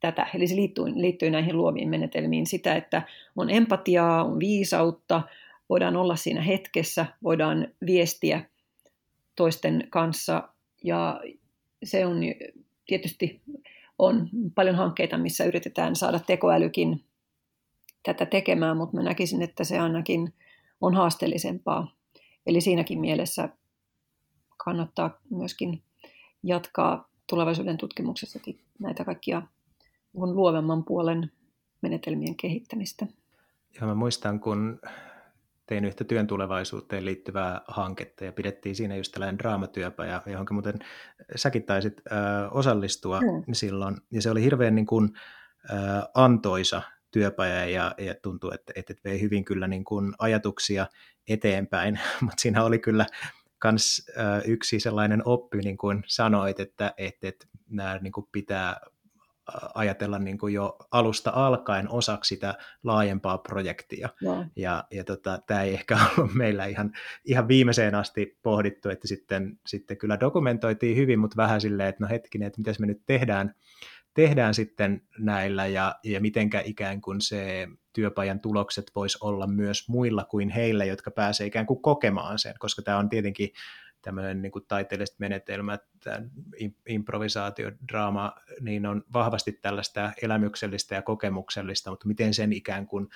tätä. 0.00 0.26
Eli 0.34 0.46
se 0.46 0.56
liittyy, 0.56 0.84
liittyy 0.94 1.30
näihin 1.30 1.56
luoviin 1.56 1.88
menetelmiin 1.88 2.46
sitä, 2.46 2.76
että 2.76 3.02
on 3.36 3.50
empatiaa, 3.50 4.24
on 4.24 4.38
viisautta, 4.38 5.22
voidaan 5.68 5.96
olla 5.96 6.16
siinä 6.16 6.40
hetkessä, 6.40 7.06
voidaan 7.22 7.68
viestiä 7.86 8.42
toisten 9.36 9.86
kanssa 9.90 10.48
ja 10.84 11.20
se 11.84 12.06
on 12.06 12.20
tietysti 12.86 13.40
on 13.98 14.28
paljon 14.54 14.76
hankkeita, 14.76 15.18
missä 15.18 15.44
yritetään 15.44 15.96
saada 15.96 16.18
tekoälykin 16.18 17.04
tätä 18.02 18.26
tekemään, 18.26 18.76
mutta 18.76 18.96
mä 18.96 19.02
näkisin, 19.02 19.42
että 19.42 19.64
se 19.64 19.78
ainakin 19.78 20.34
on 20.80 20.94
haasteellisempaa. 20.94 21.96
Eli 22.46 22.60
siinäkin 22.60 23.00
mielessä 23.00 23.48
kannattaa 24.56 25.18
myöskin 25.30 25.82
jatkaa 26.42 27.08
tulevaisuuden 27.28 27.76
tutkimuksessakin 27.76 28.60
näitä 28.78 29.04
kaikkia 29.04 29.42
luovemman 30.14 30.84
puolen 30.84 31.32
menetelmien 31.82 32.36
kehittämistä. 32.36 33.06
Ja 33.80 33.86
mä 33.86 33.94
muistan, 33.94 34.40
kun 34.40 34.80
tein 35.66 35.84
yhtä 35.84 36.04
työn 36.04 36.26
tulevaisuuteen 36.26 37.04
liittyvää 37.04 37.60
hanketta 37.68 38.24
ja 38.24 38.32
pidettiin 38.32 38.74
siinä 38.74 38.96
just 38.96 39.12
tällainen 39.12 39.38
draamatyöpaja, 39.38 40.22
johon 40.26 40.46
muuten 40.50 40.78
säkin 41.36 41.62
taisit 41.62 42.00
ö, 42.06 42.12
osallistua 42.50 43.20
mm. 43.20 43.54
silloin. 43.54 43.96
Ja 44.10 44.22
se 44.22 44.30
oli 44.30 44.42
hirveän 44.42 44.74
niin 44.74 44.86
kuin, 44.86 45.10
ö, 45.70 45.74
antoisa 46.14 46.82
työpaja 47.10 47.66
ja, 47.66 47.94
ja 47.98 48.14
tuntui, 48.22 48.54
että, 48.54 48.72
että 48.76 48.94
vei 49.04 49.20
hyvin 49.20 49.44
kyllä 49.44 49.68
niin 49.68 49.84
kuin 49.84 50.12
ajatuksia 50.18 50.86
eteenpäin, 51.28 52.00
mutta 52.20 52.40
siinä 52.40 52.64
oli 52.64 52.78
kyllä 52.78 53.06
kans 53.58 54.06
yksi 54.44 54.80
sellainen 54.80 55.22
oppi, 55.24 55.58
niin 55.58 55.76
kuin 55.76 56.04
sanoit, 56.06 56.60
että, 56.60 56.94
että, 56.96 57.28
että 57.28 57.46
nämä 57.68 57.98
niin 58.02 58.12
kuin 58.12 58.28
pitää 58.32 58.80
ajatella 59.74 60.18
niin 60.18 60.38
kuin 60.38 60.54
jo 60.54 60.76
alusta 60.90 61.30
alkaen 61.34 61.90
osaksi 61.90 62.28
sitä 62.28 62.54
laajempaa 62.84 63.38
projektia. 63.38 64.08
No. 64.22 64.46
Ja, 64.56 64.84
ja 64.90 65.04
tota, 65.04 65.38
tämä 65.46 65.62
ei 65.62 65.74
ehkä 65.74 65.98
ollut 66.18 66.34
meillä 66.34 66.66
ihan, 66.66 66.92
ihan 67.24 67.48
viimeiseen 67.48 67.94
asti 67.94 68.38
pohdittu, 68.42 68.88
että 68.88 69.08
sitten, 69.08 69.58
sitten 69.66 69.96
kyllä 69.96 70.20
dokumentoitiin 70.20 70.96
hyvin, 70.96 71.18
mutta 71.18 71.36
vähän 71.36 71.60
silleen, 71.60 71.88
että 71.88 72.04
no 72.04 72.08
hetkinen, 72.08 72.46
että 72.46 72.60
mitä 72.60 72.72
me 72.78 72.86
nyt 72.86 73.02
tehdään, 73.06 73.54
tehdään 74.16 74.54
sitten 74.54 75.02
näillä 75.18 75.66
ja, 75.66 75.94
ja 76.04 76.20
mitenkä 76.20 76.62
ikään 76.64 77.00
kuin 77.00 77.20
se 77.20 77.68
työpajan 77.92 78.40
tulokset 78.40 78.90
vois 78.94 79.16
olla 79.16 79.46
myös 79.46 79.88
muilla 79.88 80.24
kuin 80.24 80.48
heillä, 80.48 80.84
jotka 80.84 81.10
pääsee 81.10 81.46
ikään 81.46 81.66
kuin 81.66 81.82
kokemaan 81.82 82.38
sen, 82.38 82.54
koska 82.58 82.82
tämä 82.82 82.98
on 82.98 83.08
tietenkin 83.08 83.50
tämmöinen 84.02 84.42
niin 84.42 84.52
taiteelliset 84.68 85.18
menetelmät, 85.18 85.80
improvisaatio, 86.88 87.72
draama, 87.92 88.32
niin 88.60 88.86
on 88.86 89.04
vahvasti 89.12 89.52
tällaista 89.52 90.12
elämyksellistä 90.22 90.94
ja 90.94 91.02
kokemuksellista, 91.02 91.90
mutta 91.90 92.08
miten 92.08 92.34
sen 92.34 92.52
ikään 92.52 92.86
kuin 92.86 93.08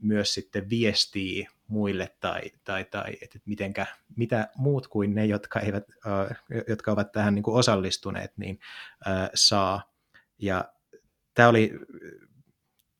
myös 0.00 0.34
sitten 0.34 0.70
viestii 0.70 1.46
muille 1.68 2.16
tai, 2.20 2.42
tai, 2.64 2.84
tai 2.84 3.16
että 3.22 3.38
mitenkä, 3.44 3.86
mitä 4.16 4.48
muut 4.56 4.88
kuin 4.88 5.14
ne, 5.14 5.26
jotka, 5.26 5.60
eivät, 5.60 5.84
äh, 6.06 6.42
jotka 6.68 6.92
ovat 6.92 7.12
tähän 7.12 7.34
niin 7.34 7.42
kuin 7.42 7.56
osallistuneet, 7.56 8.32
niin 8.36 8.58
äh, 9.06 9.30
saa. 9.34 9.95
Ja 10.38 10.64
tämä 11.34 11.48
oli 11.48 11.72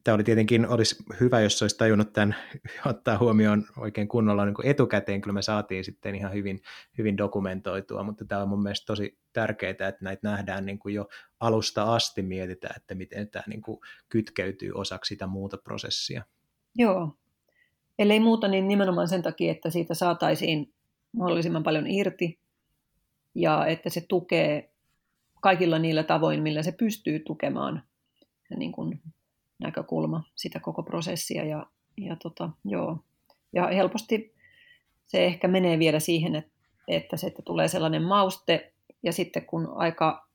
tämä 0.06 0.14
oli 0.14 0.24
tietenkin, 0.24 0.68
olisi 0.68 0.96
hyvä, 1.20 1.40
jos 1.40 1.62
olisi 1.62 1.78
tajunnut 1.78 2.12
tämän 2.12 2.36
ottaa 2.90 3.18
huomioon 3.18 3.66
oikein 3.76 4.08
kunnolla 4.08 4.44
niin 4.44 4.54
kuin 4.54 4.66
etukäteen, 4.66 5.20
kyllä 5.20 5.34
me 5.34 5.42
saatiin 5.42 5.84
sitten 5.84 6.14
ihan 6.14 6.32
hyvin, 6.32 6.60
hyvin 6.98 7.16
dokumentoitua, 7.16 8.02
mutta 8.02 8.24
tämä 8.24 8.42
on 8.42 8.48
mun 8.48 8.62
mielestä 8.62 8.86
tosi 8.86 9.18
tärkeää, 9.32 9.70
että 9.70 9.96
näitä 10.00 10.30
nähdään 10.30 10.66
niin 10.66 10.78
kuin 10.78 10.94
jo 10.94 11.08
alusta 11.40 11.94
asti 11.94 12.22
mietitään, 12.22 12.74
että 12.76 12.94
miten 12.94 13.28
tämä 13.28 13.42
niin 13.46 13.62
kuin 13.62 13.78
kytkeytyy 14.08 14.72
osaksi 14.74 15.08
sitä 15.08 15.26
muuta 15.26 15.56
prosessia. 15.56 16.24
Joo, 16.74 17.16
ellei 17.98 18.20
muuta, 18.20 18.48
niin 18.48 18.68
nimenomaan 18.68 19.08
sen 19.08 19.22
takia, 19.22 19.52
että 19.52 19.70
siitä 19.70 19.94
saataisiin 19.94 20.72
mahdollisimman 21.12 21.62
paljon 21.62 21.86
irti 21.86 22.38
ja 23.34 23.66
että 23.66 23.90
se 23.90 24.04
tukee 24.08 24.70
kaikilla 25.46 25.78
niillä 25.78 26.02
tavoin, 26.02 26.42
millä 26.42 26.62
se 26.62 26.72
pystyy 26.72 27.18
tukemaan 27.18 27.82
niin 28.56 28.72
kuin 28.72 29.00
näkökulma 29.58 30.22
sitä 30.34 30.60
koko 30.60 30.82
prosessia. 30.82 31.44
Ja, 31.44 31.66
ja, 31.96 32.16
tota, 32.16 32.50
joo. 32.64 32.98
ja 33.52 33.66
helposti 33.66 34.34
se 35.06 35.24
ehkä 35.24 35.48
menee 35.48 35.78
vielä 35.78 36.00
siihen, 36.00 36.34
että, 36.34 36.50
että 36.88 37.16
se 37.16 37.26
että 37.26 37.42
tulee 37.42 37.68
sellainen 37.68 38.02
mauste, 38.02 38.72
ja 39.02 39.12
sitten 39.12 39.46
kun 39.46 39.68
aika 39.76 40.28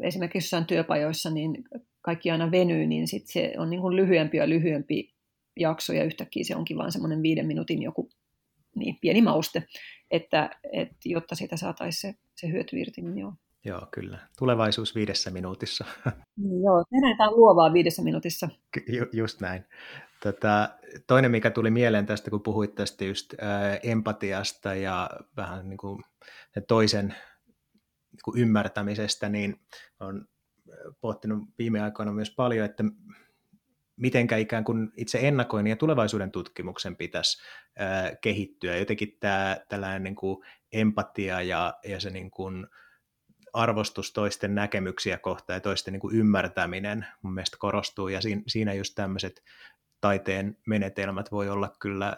esimerkiksi 0.00 0.46
jossain 0.46 0.66
työpajoissa, 0.66 1.30
niin 1.30 1.64
kaikki 2.02 2.30
aina 2.30 2.50
venyy, 2.50 2.86
niin 2.86 3.08
sit 3.08 3.26
se 3.26 3.54
on 3.58 3.70
niin 3.70 3.80
kuin 3.80 3.96
lyhyempi 3.96 4.36
ja 4.36 4.48
lyhyempi 4.48 5.14
jakso 5.56 5.92
ja 5.92 6.04
yhtäkkiä 6.04 6.44
se 6.44 6.56
onkin 6.56 6.78
vain 6.78 6.92
semmoinen 6.92 7.22
viiden 7.22 7.46
minuutin 7.46 7.82
joku 7.82 8.10
niin, 8.74 8.98
pieni 9.00 9.22
mauste, 9.22 9.66
että, 10.10 10.50
että 10.72 10.96
jotta 11.04 11.34
siitä 11.34 11.56
saataisiin 11.56 12.12
se, 12.12 12.18
se 12.36 12.48
hyöty 12.48 12.80
irti, 12.80 13.02
niin 13.02 13.18
joo. 13.18 13.32
Joo, 13.64 13.86
kyllä. 13.90 14.18
Tulevaisuus 14.38 14.94
viidessä 14.94 15.30
minuutissa. 15.30 15.84
Niin, 16.36 16.62
joo, 16.62 16.84
tehdään 16.90 17.30
luovaa 17.30 17.72
viidessä 17.72 18.02
minuutissa. 18.02 18.48
Ju, 18.88 19.06
just 19.12 19.40
näin. 19.40 19.64
Tätä, 20.22 20.78
toinen, 21.06 21.30
mikä 21.30 21.50
tuli 21.50 21.70
mieleen 21.70 22.06
tästä, 22.06 22.30
kun 22.30 22.42
puhuit 22.42 22.74
tästä 22.74 23.04
just 23.04 23.34
ää, 23.40 23.76
empatiasta 23.82 24.74
ja 24.74 25.10
vähän 25.36 25.68
niin 25.68 25.76
kuin 25.76 26.02
toisen 26.68 27.08
niin 28.12 28.20
kuin 28.24 28.38
ymmärtämisestä, 28.38 29.28
niin 29.28 29.60
on 30.00 30.28
pohtinut 31.00 31.48
viime 31.58 31.80
aikoina 31.80 32.12
myös 32.12 32.34
paljon, 32.34 32.64
että 32.64 32.84
mitenkä 33.96 34.36
ikään 34.36 34.64
kuin 34.64 34.92
itse 34.96 35.18
ennakoinnin 35.22 35.70
ja 35.70 35.76
tulevaisuuden 35.76 36.30
tutkimuksen 36.30 36.96
pitäisi 36.96 37.42
ää, 37.78 38.16
kehittyä. 38.20 38.76
Jotenkin 38.76 39.16
tämä 39.20 39.56
tällainen 39.68 40.02
niin 40.02 40.16
kuin 40.16 40.44
empatia 40.72 41.42
ja, 41.42 41.74
ja 41.84 42.00
se 42.00 42.10
niin 42.10 42.30
kuin 42.30 42.66
arvostus 43.52 44.12
toisten 44.12 44.54
näkemyksiä 44.54 45.18
kohtaan 45.18 45.56
ja 45.56 45.60
toisten 45.60 45.92
niin 45.92 46.00
kuin 46.00 46.16
ymmärtäminen 46.16 47.06
mun 47.22 47.34
mielestä 47.34 47.56
korostuu, 47.60 48.08
ja 48.08 48.20
siinä, 48.46 48.74
just 48.74 48.94
tämmöiset 48.94 49.42
taiteen 50.00 50.56
menetelmät 50.66 51.32
voi 51.32 51.48
olla 51.48 51.74
kyllä 51.78 52.16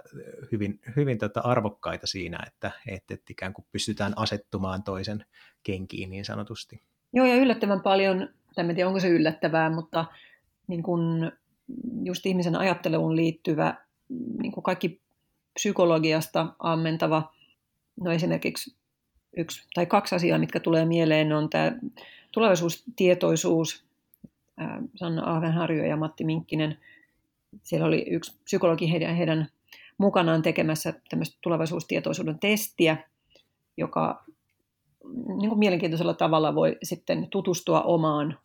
hyvin, 0.53 0.81
hyvin 0.97 1.19
tota 1.19 1.41
arvokkaita 1.41 2.07
siinä, 2.07 2.39
että, 2.47 2.71
että, 2.87 3.15
että 3.15 3.31
ikään 3.31 3.53
kuin 3.53 3.67
pystytään 3.73 4.13
asettumaan 4.17 4.83
toisen 4.83 5.25
kenkiin 5.63 6.11
niin 6.11 6.25
sanotusti. 6.25 6.81
Joo, 7.13 7.27
ja 7.27 7.37
yllättävän 7.37 7.81
paljon, 7.81 8.29
en 8.57 8.75
tiedä 8.75 8.89
onko 8.89 9.01
se 9.01 9.09
yllättävää, 9.09 9.71
mutta 9.71 10.05
niin 10.67 10.83
kun 10.83 11.33
just 12.05 12.27
ihmisen 12.27 12.57
ajatteluun 12.57 13.17
liittyvä 13.17 13.75
niin 14.43 14.53
kuin 14.53 14.65
kaikki 14.65 15.01
psykologiasta 15.55 16.55
ammentava, 16.59 17.33
no 18.01 18.13
esimerkiksi 18.13 18.77
yksi 19.37 19.67
tai 19.75 19.87
kaksi 19.87 20.15
asiaa, 20.15 20.39
mitkä 20.39 20.61
tulee 20.61 20.85
mieleen, 20.85 21.33
on 21.33 21.51
tämä 21.51 21.73
tulevaisuustietoisuus, 22.33 23.85
Sanna 24.95 25.23
Ahvenharjo 25.37 25.85
ja 25.85 25.97
Matti 25.97 26.25
Minkkinen. 26.25 26.79
Siellä 27.63 27.87
oli 27.87 28.07
yksi 28.11 28.39
psykologi 28.45 28.93
heidän, 28.93 29.17
heidän 29.17 29.49
mukanaan 29.99 30.43
tekemässä 30.43 30.95
tämmöistä 31.11 31.39
tulevaisuustietoisuuden 31.41 32.39
testiä, 32.39 32.97
joka 33.77 34.25
niin 35.39 35.49
kuin 35.49 35.59
mielenkiintoisella 35.59 36.15
tavalla 36.15 36.55
voi 36.55 36.79
sitten 36.83 37.29
tutustua 37.31 37.83
omaan 37.83 38.39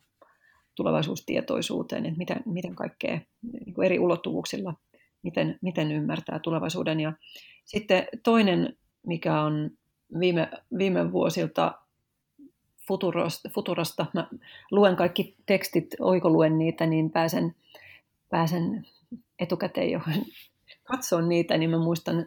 tulevaisuustietoisuuteen, 0.74 2.06
että 2.06 2.18
miten, 2.18 2.42
miten 2.46 2.74
kaikkea 2.74 3.20
niin 3.64 3.74
kuin 3.74 3.86
eri 3.86 3.98
ulottuvuuksilla, 3.98 4.74
miten, 5.22 5.58
miten 5.62 5.92
ymmärtää 5.92 6.38
tulevaisuuden. 6.38 7.00
Ja 7.00 7.12
sitten 7.64 8.06
toinen, 8.22 8.76
mikä 9.06 9.40
on 9.40 9.70
viime, 10.18 10.50
viime 10.78 11.12
vuosilta 11.12 11.74
Futurosta, 12.88 13.48
Futurosta, 13.54 14.06
mä 14.14 14.28
luen 14.70 14.96
kaikki 14.96 15.36
tekstit, 15.46 15.86
oikoluen 16.00 16.58
niitä, 16.58 16.86
niin 16.86 17.10
pääsen, 17.10 17.54
pääsen 18.28 18.86
etukäteen 19.38 19.90
jo 19.90 20.00
katsoa 20.90 21.22
niitä, 21.22 21.58
niin 21.58 21.70
mä 21.70 21.78
muistan 21.78 22.26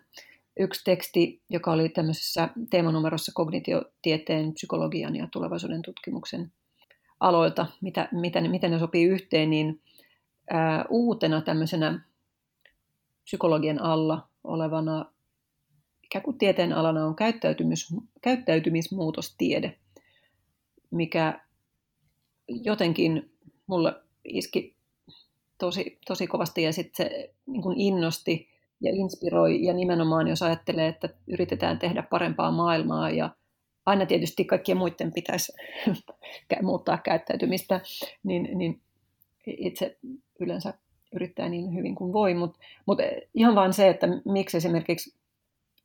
yksi 0.60 0.84
teksti, 0.84 1.42
joka 1.50 1.72
oli 1.72 1.90
tämmöisessä 1.90 2.50
teemanumerossa 2.70 3.32
kognitiotieteen, 3.36 4.54
psykologian 4.54 5.16
ja 5.16 5.28
tulevaisuuden 5.32 5.82
tutkimuksen 5.82 6.52
aloilta, 7.20 7.66
mitä, 7.82 8.08
mitä, 8.12 8.42
miten 8.42 8.72
ne 8.72 8.80
sopii 8.80 9.06
yhteen, 9.06 9.50
niin 9.50 9.82
ää, 10.50 10.86
uutena 10.90 11.42
tämmöisenä 11.42 12.00
psykologian 13.24 13.82
alla 13.82 14.28
olevana 14.44 15.13
ikään 16.04 16.24
kuin 16.24 16.38
tieteen 16.38 16.74
alana 16.74 17.06
on 17.06 17.16
käyttäytymis, 17.16 17.96
käyttäytymismuutostiede, 18.22 19.78
mikä 20.92 21.42
jotenkin 22.48 23.32
mulle 23.68 23.94
iski 24.26 24.76
tosi, 25.58 26.00
tosi 26.08 26.28
kovasti 26.28 26.64
ja 26.64 26.74
sitten 26.74 27.06
se 27.06 27.34
niin 27.48 27.80
innosti 27.80 28.50
ja 28.82 28.92
inspiroi. 28.94 29.64
Ja 29.64 29.74
nimenomaan 29.74 30.28
jos 30.28 30.42
ajattelee, 30.42 30.88
että 30.88 31.10
yritetään 31.28 31.80
tehdä 31.80 32.04
parempaa 32.04 32.52
maailmaa 32.52 33.10
ja 33.10 33.30
aina 33.86 34.06
tietysti 34.06 34.46
kaikkien 34.46 34.78
muiden 34.78 35.14
pitäisi 35.14 35.54
muuttaa 36.62 36.98
käyttäytymistä, 36.98 37.82
niin, 38.24 38.58
niin 38.58 38.82
itse 39.48 39.98
yleensä 40.40 40.74
yrittää 41.16 41.50
niin 41.50 41.76
hyvin 41.76 41.96
kuin 41.96 42.14
voi, 42.14 42.34
mutta 42.34 42.60
mut 42.86 43.00
ihan 43.34 43.56
vaan 43.56 43.74
se, 43.74 43.90
että 43.90 44.08
miksi 44.26 44.58
esimerkiksi 44.58 45.16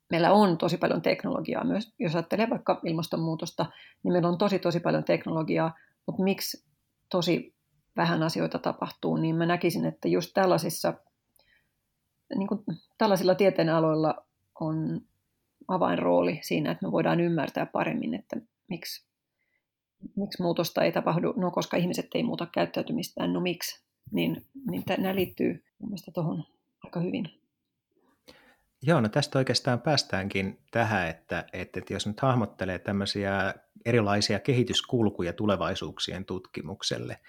meillä 0.09 0.31
on 0.31 0.57
tosi 0.57 0.77
paljon 0.77 1.01
teknologiaa 1.01 1.63
myös, 1.63 1.93
jos 1.99 2.15
ajattelee 2.15 2.49
vaikka 2.49 2.79
ilmastonmuutosta, 2.85 3.65
niin 4.03 4.13
meillä 4.13 4.27
on 4.27 4.37
tosi 4.37 4.59
tosi 4.59 4.79
paljon 4.79 5.03
teknologiaa, 5.03 5.75
mutta 6.05 6.23
miksi 6.23 6.65
tosi 7.09 7.55
vähän 7.97 8.23
asioita 8.23 8.59
tapahtuu, 8.59 9.17
niin 9.17 9.35
mä 9.35 9.45
näkisin, 9.45 9.85
että 9.85 10.07
just 10.07 10.31
tällaisissa, 10.33 10.93
niin 12.35 12.47
kuin 12.47 12.63
tällaisilla 12.97 13.35
tieteenaloilla 13.35 14.15
on 14.59 15.01
avainrooli 15.67 16.39
siinä, 16.41 16.71
että 16.71 16.85
me 16.85 16.91
voidaan 16.91 17.19
ymmärtää 17.19 17.65
paremmin, 17.65 18.13
että 18.13 18.41
miksi, 18.69 19.05
miksi 20.15 20.41
muutosta 20.41 20.83
ei 20.83 20.91
tapahdu, 20.91 21.33
no 21.37 21.51
koska 21.51 21.77
ihmiset 21.77 22.07
ei 22.15 22.23
muuta 22.23 22.45
käyttäytymistään, 22.45 23.33
no 23.33 23.39
miksi, 23.39 23.83
niin, 24.11 24.45
niin 24.71 24.83
nämä 24.97 25.15
liittyy 25.15 25.63
mielestäni 25.79 26.13
tuohon 26.13 26.43
aika 26.83 26.99
hyvin. 26.99 27.25
Joo, 28.81 29.01
no 29.01 29.09
tästä 29.09 29.39
oikeastaan 29.39 29.81
päästäänkin 29.81 30.59
tähän, 30.71 31.07
että, 31.09 31.45
että, 31.53 31.79
että 31.79 31.93
jos 31.93 32.07
nyt 32.07 32.19
hahmottelee 32.19 32.79
tämmöisiä 32.79 33.53
erilaisia 33.85 34.39
kehityskulkuja 34.39 35.33
tulevaisuuksien 35.33 36.25
tutkimukselle, 36.25 37.19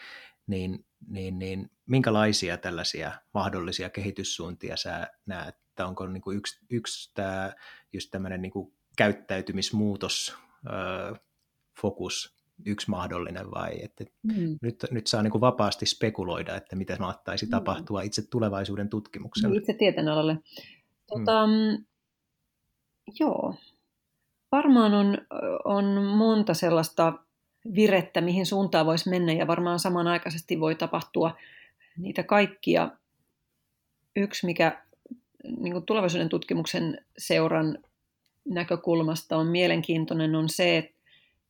niin, 0.47 0.85
niin, 1.09 1.39
niin 1.39 1.71
minkälaisia 1.87 2.57
tällaisia 2.57 3.13
mahdollisia 3.35 3.91
kehityssuuntia 3.91 4.77
sä 4.77 5.09
näet? 5.27 5.55
Että 5.55 5.87
onko 5.87 6.07
niin 6.07 6.21
kuin 6.21 6.37
yksi, 6.37 6.67
yksi 6.71 7.15
tämä 7.15 7.53
just 7.93 8.11
tämmöinen 8.11 8.43
niin 8.43 8.53
kuin 8.53 8.73
käyttäytymismuutos, 8.97 10.37
öö, 10.67 11.15
fokus 11.81 12.41
yksi 12.67 12.91
mahdollinen 12.91 13.51
vai 13.51 13.83
että 13.83 14.05
mm. 14.23 14.59
nyt, 14.63 14.85
nyt 14.91 15.07
saa 15.07 15.23
niin 15.23 15.31
kuin 15.31 15.41
vapaasti 15.41 15.87
spekuloida, 15.87 16.57
että 16.57 16.77
mitä 16.77 16.97
mahtaisi 17.01 17.47
mm. 17.47 17.51
tapahtua 17.51 18.03
itse 18.03 18.23
tulevaisuuden 18.31 18.89
tutkimukselle. 18.89 19.57
Itse 19.57 19.73
tieteenalalle. 19.73 20.39
Tota, 21.11 21.47
mm. 21.47 21.85
Joo. 23.21 23.55
Varmaan 24.53 24.95
on, 24.95 25.19
on 25.65 26.03
monta 26.03 26.55
sellaista 26.55 27.13
virettä, 27.75 28.21
mihin 28.21 28.47
suuntaan 28.47 28.87
voisi 28.87 29.11
mennä 29.11 29.33
ja 29.33 29.47
varmaan 29.47 29.79
samanaikaisesti 29.79 30.61
voi 30.61 30.75
tapahtua 30.75 31.37
niitä 31.99 32.23
kaikkia. 32.23 32.91
Yksi, 34.17 34.47
mikä 34.47 34.83
niin 35.59 35.83
tulevaisuuden 35.87 36.29
tutkimuksen 36.29 37.05
seuran 37.19 37.79
näkökulmasta 38.49 39.37
on 39.37 39.47
mielenkiintoinen, 39.47 40.35
on 40.35 40.49
se, 40.49 40.79
että, 40.79 40.95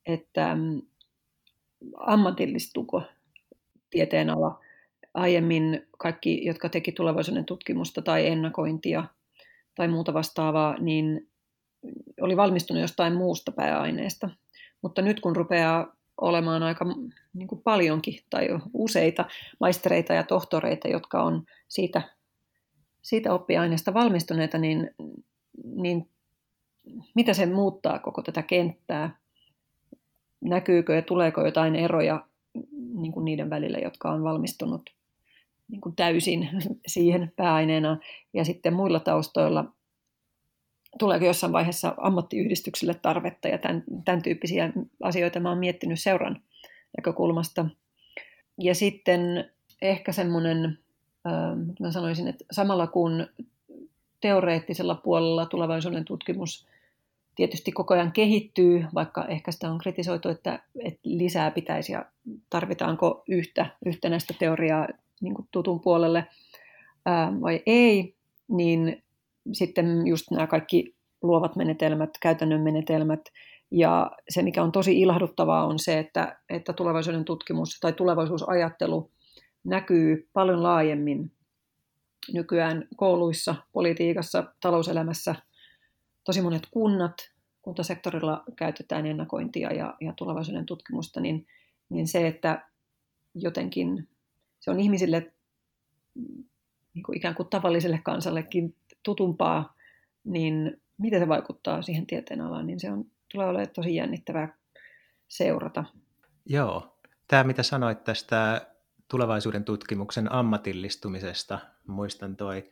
että 0.07 0.55
mm, 0.55 0.83
ammatillistuko 1.97 3.03
tieteenala. 3.91 4.61
Aiemmin 5.15 5.87
kaikki, 5.99 6.45
jotka 6.45 6.69
teki 6.69 6.93
tulevaisuuden 6.93 7.45
tutkimusta 7.45 8.03
tai 8.03 8.27
ennakointia– 8.27 9.05
tai 9.75 9.89
muuta 9.89 10.15
vastaavaa, 10.15 10.79
niin 10.79 11.31
oli 12.21 12.37
valmistunut 12.37 12.81
jostain 12.81 13.17
muusta 13.17 13.53
pääaineesta. 13.53 14.31
Mutta 14.83 15.03
nyt 15.03 15.21
kun 15.21 15.37
rupeaa 15.37 15.97
olemaan 16.21 16.63
aika 16.63 16.87
niin 17.35 17.49
kuin 17.49 17.63
paljonkin 17.63 18.19
tai 18.31 18.49
useita 18.75 19.25
maistereita 19.61 20.15
ja 20.15 20.23
tohtoreita, 20.23 20.89
jotka 20.89 21.23
on 21.23 21.45
siitä, 21.69 22.03
siitä 23.03 23.35
oppiaineesta 23.35 23.95
valmistuneita, 23.95 24.59
niin, 24.59 24.91
niin 25.65 26.09
mitä 27.15 27.35
se 27.35 27.47
muuttaa 27.47 27.99
koko 27.99 28.23
tätä 28.23 28.43
kenttää? 28.43 29.21
Näkyykö 30.41 30.95
ja 30.95 31.03
tuleeko 31.03 31.45
jotain 31.45 31.77
eroja 31.77 32.27
niin 32.95 33.13
kuin 33.13 33.25
niiden 33.25 33.51
välillä, 33.51 33.79
jotka 33.79 34.11
on 34.11 34.23
valmistunut 34.23 34.91
niin 35.71 35.81
kuin 35.81 35.97
täysin 35.97 36.49
siihen 36.87 37.33
pääaineena. 37.37 37.99
Ja 38.33 38.45
sitten 38.45 38.75
muilla 38.75 39.01
taustoilla 39.01 39.65
tuleeko 40.99 41.25
jossain 41.25 41.53
vaiheessa 41.53 41.95
ammattiyhdistykselle 41.97 42.95
tarvetta 42.95 43.49
ja 43.49 43.59
tämän, 43.59 43.85
tämän 44.05 44.23
tyyppisiä 44.23 44.73
asioita 45.03 45.41
mä 45.41 45.49
oon 45.49 45.59
miettinyt 45.59 46.01
seuran 46.01 46.43
näkökulmasta. 46.97 47.67
Ja 48.59 48.75
sitten 48.75 49.51
ehkä 49.83 50.13
semmoinen, 50.13 50.79
mä 51.81 51.91
sanoisin, 51.91 52.29
että 52.29 52.45
samalla 52.51 52.87
kun 52.87 53.27
teoreettisella 54.21 54.95
puolella 54.95 55.47
tulevaisuuden 55.47 56.05
tutkimus 56.05 56.67
tietysti 57.35 57.73
koko 57.73 57.95
ajan 57.95 58.13
kehittyy, 58.13 58.85
vaikka 58.95 59.25
ehkä 59.25 59.53
sitä 59.53 59.71
on 59.71 59.79
kritisoitu, 59.79 60.29
että, 60.29 60.63
että 60.85 61.01
lisää 61.05 61.51
pitäisi 61.51 61.93
ja 61.93 62.05
tarvitaanko 62.51 63.25
yhtä 63.29 63.67
yhtenäistä 63.87 64.35
teoriaa 64.39 64.89
niin 65.21 65.35
kuin 65.35 65.49
tutun 65.51 65.81
puolelle 65.81 66.27
ää, 67.07 67.33
vai 67.41 67.63
ei, 67.67 68.15
niin 68.49 69.03
sitten 69.53 70.07
just 70.07 70.31
nämä 70.31 70.47
kaikki 70.47 70.95
luovat 71.23 71.57
menetelmät, 71.57 72.11
käytännön 72.21 72.61
menetelmät, 72.61 73.21
ja 73.71 74.11
se, 74.29 74.43
mikä 74.43 74.63
on 74.63 74.73
tosi 74.73 75.01
ilahduttavaa, 75.01 75.67
on 75.67 75.79
se, 75.79 75.99
että, 75.99 76.39
että 76.49 76.73
tulevaisuuden 76.73 77.25
tutkimus 77.25 77.81
tai 77.81 77.93
tulevaisuusajattelu 77.93 79.11
näkyy 79.65 80.29
paljon 80.33 80.63
laajemmin 80.63 81.33
nykyään 82.33 82.89
kouluissa, 82.97 83.55
politiikassa, 83.73 84.45
talouselämässä. 84.61 85.35
Tosi 86.25 86.43
monet 86.43 86.69
kunnat, 86.71 87.15
kuntasektorilla 87.63 88.45
käytetään 88.57 89.07
ennakointia 89.07 89.73
ja, 89.73 89.95
ja 90.01 90.13
tulevaisuuden 90.17 90.67
tutkimusta, 90.67 91.21
niin, 91.21 91.47
niin 91.89 92.09
se, 92.09 92.27
että 92.27 92.69
jotenkin 93.35 94.09
se 94.61 94.71
on 94.71 94.81
ihmisille 94.81 95.33
niin 96.95 97.03
kuin 97.07 97.17
ikään 97.17 97.35
kuin 97.35 97.49
tavalliselle 97.49 98.01
kansallekin 98.05 98.77
tutumpaa, 99.03 99.77
niin 100.25 100.83
miten 100.99 101.21
se 101.21 101.29
vaikuttaa 101.29 101.83
siihen 101.83 102.07
tieteen 102.07 102.41
alaan, 102.41 102.67
niin 102.67 102.81
se 102.81 102.93
on, 102.93 103.05
tulee 103.33 103.47
olemaan 103.47 103.71
tosi 103.75 103.95
jännittävää 103.95 104.57
seurata. 105.29 105.85
Joo. 106.47 106.97
Tämä, 107.29 107.45
mitä 107.45 107.63
sanoit 107.63 108.05
tästä 108.05 108.67
tulevaisuuden 109.09 109.65
tutkimuksen 109.65 110.33
ammatillistumisesta, 110.33 111.59
muistan 111.87 112.37
toi, 112.37 112.71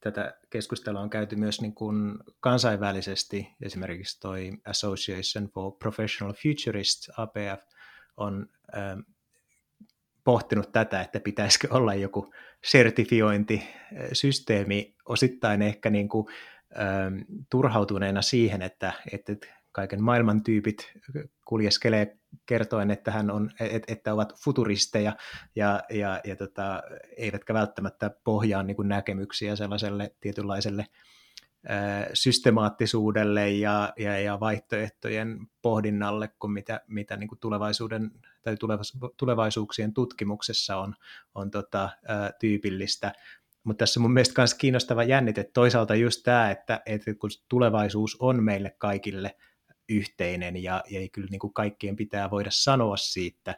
tätä 0.00 0.38
keskustelua 0.50 1.00
on 1.00 1.10
käyty 1.10 1.36
myös 1.36 1.60
niin 1.60 1.74
kuin 1.74 2.18
kansainvälisesti, 2.40 3.48
esimerkiksi 3.62 4.20
toi 4.20 4.52
Association 4.64 5.48
for 5.48 5.72
Professional 5.72 6.34
Futurists, 6.34 7.10
APF, 7.16 7.62
on 8.16 8.46
pohtinut 10.30 10.72
tätä, 10.72 11.00
että 11.00 11.20
pitäisikö 11.20 11.68
olla 11.76 11.94
joku 11.94 12.32
sertifiointisysteemi 12.64 14.94
osittain 15.08 15.62
ehkä 15.62 15.90
niin 15.90 16.08
kuin, 16.08 16.26
ähm, 16.80 17.16
turhautuneena 17.50 18.22
siihen, 18.22 18.62
että, 18.62 18.92
että 19.12 19.32
kaiken 19.72 20.02
maailman 20.02 20.42
tyypit 20.42 20.92
kuljeskelee 21.44 22.16
kertoen, 22.46 22.90
että, 22.90 23.10
hän 23.10 23.30
on, 23.30 23.50
et, 23.60 23.82
että 23.88 24.14
ovat 24.14 24.34
futuristeja 24.44 25.16
ja, 25.56 25.82
ja, 25.90 26.20
ja 26.24 26.36
tota, 26.36 26.82
eivätkä 27.16 27.54
välttämättä 27.54 28.10
pohjaa 28.24 28.62
niin 28.62 28.76
kuin 28.76 28.88
näkemyksiä 28.88 29.56
sellaiselle 29.56 30.14
tietynlaiselle 30.20 30.86
systemaattisuudelle 32.14 33.50
ja, 33.50 33.92
ja, 33.98 34.20
ja 34.20 34.40
vaihtoehtojen 34.40 35.38
pohdinnalle 35.62 36.28
kuin 36.28 36.52
mitä, 36.52 36.80
mitä 36.86 37.16
niin 37.16 37.28
kuin 37.28 37.38
tulevaisuuden 37.38 38.10
tai 38.42 38.56
tulevaisuuksien 39.16 39.94
tutkimuksessa 39.94 40.76
on, 40.76 40.94
on 41.34 41.50
tota, 41.50 41.90
ää, 42.08 42.32
tyypillistä. 42.40 43.12
Mutta 43.64 43.78
tässä 43.78 44.00
mun 44.00 44.12
mielestä 44.12 44.40
myös 44.40 44.54
kiinnostava 44.54 45.02
jännite 45.02 45.50
toisaalta 45.54 45.94
just 45.94 46.20
tämä, 46.24 46.50
että, 46.50 46.82
että 46.86 47.14
kun 47.14 47.30
tulevaisuus 47.48 48.16
on 48.20 48.44
meille 48.44 48.74
kaikille 48.78 49.36
yhteinen 49.88 50.62
ja, 50.62 50.84
ja 50.90 51.08
kyllä 51.12 51.28
niin 51.30 51.38
kuin 51.38 51.52
kaikkien 51.52 51.96
pitää 51.96 52.30
voida 52.30 52.50
sanoa 52.52 52.96
siitä 52.96 53.54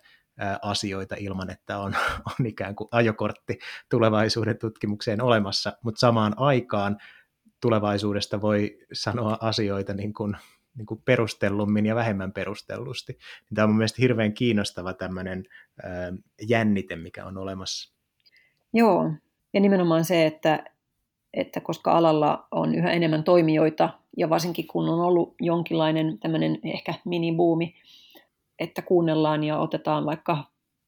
asioita 0.62 1.14
ilman, 1.18 1.50
että 1.50 1.78
on, 1.78 1.96
on 2.38 2.46
ikään 2.46 2.76
kuin 2.76 2.88
ajokortti 2.90 3.58
tulevaisuuden 3.90 4.58
tutkimukseen 4.58 5.22
olemassa, 5.22 5.72
mutta 5.82 5.98
samaan 5.98 6.34
aikaan 6.36 6.98
tulevaisuudesta 7.62 8.40
voi 8.40 8.78
sanoa 8.92 9.38
asioita 9.40 9.94
niin 9.94 10.14
kuin, 10.14 10.36
niin 10.76 10.86
kuin 10.86 11.02
perustellummin 11.04 11.86
ja 11.86 11.94
vähemmän 11.94 12.32
perustellusti. 12.32 13.12
Niin 13.12 13.54
tämä 13.54 13.68
on 13.68 13.74
mielestäni 13.74 14.02
hirveän 14.02 14.32
kiinnostava 14.32 14.92
tämmöinen 14.92 15.44
jännite, 16.48 16.96
mikä 16.96 17.26
on 17.26 17.38
olemassa. 17.38 17.94
Joo, 18.74 19.12
ja 19.54 19.60
nimenomaan 19.60 20.04
se, 20.04 20.26
että, 20.26 20.64
että 21.34 21.60
koska 21.60 21.92
alalla 21.92 22.46
on 22.50 22.74
yhä 22.74 22.90
enemmän 22.90 23.24
toimijoita, 23.24 23.98
ja 24.16 24.30
varsinkin 24.30 24.66
kun 24.66 24.88
on 24.88 25.00
ollut 25.00 25.34
jonkinlainen 25.40 26.18
tämmöinen 26.18 26.58
ehkä 26.64 26.94
minibuumi, 27.04 27.74
että 28.58 28.82
kuunnellaan 28.82 29.44
ja 29.44 29.58
otetaan 29.58 30.06
vaikka 30.06 30.44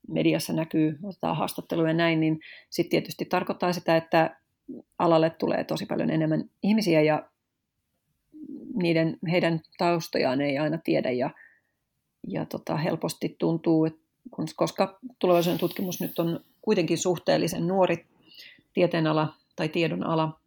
mediassa 0.08 0.52
näkyy, 0.52 0.98
otetaan 1.02 1.36
haastatteluja 1.36 1.88
ja 1.88 1.94
näin, 1.94 2.20
niin 2.20 2.40
sitten 2.70 2.90
tietysti 2.90 3.24
tarkoittaa 3.24 3.72
sitä, 3.72 3.96
että 3.96 4.36
alalle 4.98 5.30
tulee 5.30 5.64
tosi 5.64 5.86
paljon 5.86 6.10
enemmän 6.10 6.50
ihmisiä 6.62 7.02
ja 7.02 7.28
niiden, 8.74 9.18
heidän 9.30 9.60
taustojaan 9.78 10.40
ei 10.40 10.58
aina 10.58 10.78
tiedä 10.78 11.10
ja, 11.10 11.30
ja 12.28 12.44
tota, 12.44 12.76
helposti 12.76 13.36
tuntuu, 13.38 13.84
että 13.84 14.04
koska 14.56 14.98
tulevaisuuden 15.18 15.60
tutkimus 15.60 16.00
nyt 16.00 16.18
on 16.18 16.40
kuitenkin 16.62 16.98
suhteellisen 16.98 17.66
nuori 17.66 18.06
tieteenala 18.72 19.34
tai 19.56 19.68
tiedon 19.68 20.06
ala, 20.06 20.40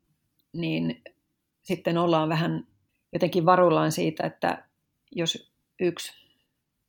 niin 0.54 1.02
sitten 1.64 1.98
ollaan 1.98 2.30
vähän 2.30 2.68
jotenkin 3.14 3.46
varuillaan 3.46 3.92
siitä, 3.92 4.28
että 4.28 4.64
jos 5.12 5.52
yksi 5.80 6.12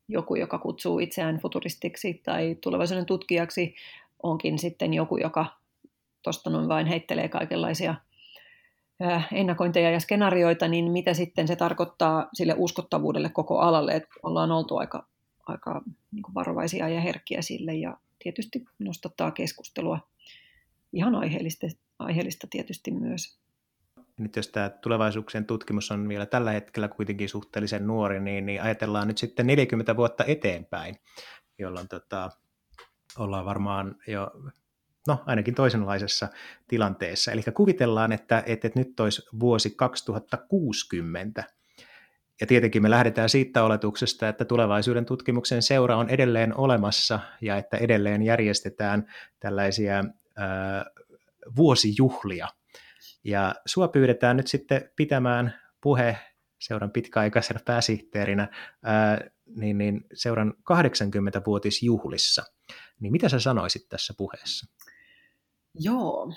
joku, 0.09 0.35
joka 0.35 0.59
kutsuu 0.59 0.99
itseään 0.99 1.39
futuristiksi 1.39 2.21
tai 2.25 2.57
tulevaisuuden 2.61 3.07
tutkijaksi, 3.07 3.75
onkin 4.23 4.59
sitten 4.59 4.95
joku, 4.95 5.17
joka 5.17 5.47
noin 6.51 6.69
vain 6.69 6.87
heittelee 6.87 7.29
kaikenlaisia 7.29 7.95
ennakointeja 9.33 9.91
ja 9.91 10.01
skenaarioita, 10.01 10.69
niin 10.69 10.91
mitä 10.91 11.15
sitten 11.15 11.49
se 11.49 11.57
tarkoittaa 11.57 12.29
sille 12.35 12.55
uskottavuudelle 12.57 13.29
koko 13.29 13.59
alalle, 13.59 13.93
että 13.93 14.09
ollaan 14.23 14.53
oltu 14.53 14.77
aika, 14.77 15.07
aika 15.47 15.83
niin 16.13 16.35
varovaisia 16.35 16.89
ja 16.89 17.01
herkkiä 17.01 17.43
sille 17.43 17.75
ja 17.75 17.97
tietysti 18.19 18.65
nostattaa 18.79 19.31
keskustelua 19.31 20.01
ihan 20.93 21.15
aiheellista, 21.15 21.67
aiheellista 21.99 22.47
tietysti 22.51 22.91
myös. 22.91 23.39
Nyt 24.19 24.37
jos 24.37 24.49
tämä 24.49 24.69
tulevaisuuksien 24.71 25.47
tutkimus 25.47 25.91
on 25.91 26.09
vielä 26.09 26.27
tällä 26.27 26.51
hetkellä 26.51 26.89
kuitenkin 26.89 27.29
suhteellisen 27.29 27.87
nuori, 27.87 28.21
niin, 28.21 28.47
niin 28.47 28.63
ajatellaan 28.63 29.09
nyt 29.09 29.19
sitten 29.19 29.47
40 29.47 29.97
vuotta 29.97 30.25
eteenpäin, 30.25 30.97
jolloin 31.59 31.89
tota, 31.89 32.31
ollaan 33.19 33.45
varmaan 33.45 33.97
jo 34.07 34.31
no 35.09 35.23
ainakin 35.27 35.55
toisenlaisessa 35.55 36.29
tilanteessa. 36.69 37.33
Eli 37.33 37.43
kuvitellaan, 37.55 38.13
että, 38.13 38.43
että 38.47 38.71
nyt 38.75 39.01
olisi 39.01 39.23
vuosi 39.41 39.71
2060, 39.71 41.45
ja 42.41 42.47
tietenkin 42.47 42.83
me 42.83 42.91
lähdetään 42.91 43.29
siitä 43.29 43.65
oletuksesta, 43.65 44.29
että 44.29 44.45
tulevaisuuden 44.45 45.05
tutkimuksen 45.05 45.63
seura 45.63 45.97
on 45.97 46.11
edelleen 46.11 46.57
olemassa 46.57 47.21
ja 47.41 47.57
että 47.57 47.77
edelleen 47.77 48.23
järjestetään 48.23 49.07
tällaisia 49.41 50.05
ää, 50.37 50.85
vuosijuhlia. 51.57 52.49
Ja 53.25 53.55
sua 53.67 53.89
pyydetään 53.89 54.37
nyt 54.37 54.47
sitten 54.47 54.91
pitämään 54.97 55.55
puhe 55.81 56.19
seuran 56.59 56.91
pitkäaikaisena 56.91 57.61
pääsihteerinä 57.65 58.49
ää, 58.83 59.21
niin, 59.57 59.79
niin 59.79 60.05
seuran 60.15 60.55
80-vuotisjuhlissa. 60.73 62.45
Niin 63.01 63.13
mitä 63.13 63.29
sä 63.29 63.41
sanoisit 63.41 63.89
tässä 63.89 64.15
puheessa? 64.17 64.67
Joo. 65.75 66.33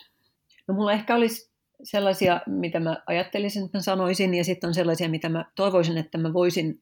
No 0.67 0.73
mulla 0.73 0.93
ehkä 0.93 1.15
olisi 1.15 1.51
sellaisia, 1.83 2.41
mitä 2.47 2.79
mä 2.79 3.03
ajattelisin, 3.07 3.65
että 3.65 3.77
mä 3.77 3.81
sanoisin, 3.81 4.33
ja 4.33 4.43
sitten 4.43 4.67
on 4.67 4.73
sellaisia, 4.73 5.09
mitä 5.09 5.29
mä 5.29 5.45
toivoisin, 5.55 5.97
että 5.97 6.17
mä 6.17 6.33
voisin 6.33 6.81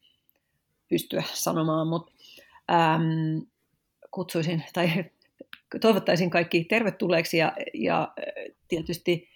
pystyä 0.89 1.23
sanomaan, 1.33 1.87
mutta 1.87 2.11
ähm, 2.71 3.37
kutsuisin 4.11 4.63
tai 4.73 4.89
toivottaisin 5.81 6.29
kaikki 6.29 6.63
tervetulleeksi 6.63 7.37
ja, 7.37 7.53
ja 7.73 8.13
tietysti 8.67 9.29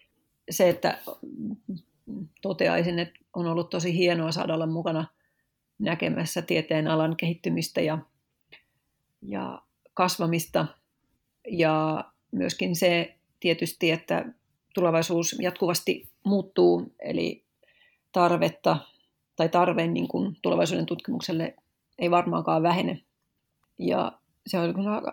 se, 0.50 0.70
että 0.70 0.98
toteaisin, 2.42 3.00
että 3.00 3.20
on 3.34 3.48
ollut 3.48 3.70
tosi 3.70 3.98
hienoa 3.98 4.32
saada 4.32 4.54
olla 4.54 4.68
mukana 4.68 5.06
näkemässä 5.80 6.42
tieteen 6.42 6.88
alan 6.88 7.18
kehittymistä 7.18 7.82
ja, 7.82 7.98
ja 9.22 9.62
kasvamista 9.94 10.66
ja 11.48 12.06
myöskin 12.34 12.76
se 12.76 13.16
tietysti, 13.40 13.92
että 13.92 14.26
tulevaisuus 14.74 15.36
jatkuvasti 15.40 16.10
muuttuu, 16.24 16.94
eli 17.00 17.44
tarvetta 18.12 18.78
tai 19.36 19.50
tarve 19.50 19.88
niin 19.88 20.08
kuin 20.08 20.38
tulevaisuuden 20.42 20.86
tutkimukselle 20.86 21.56
ei 22.00 22.12
varmaankaan 22.12 22.64
vähene. 22.64 23.02
Ja 23.80 24.12
se 24.48 24.60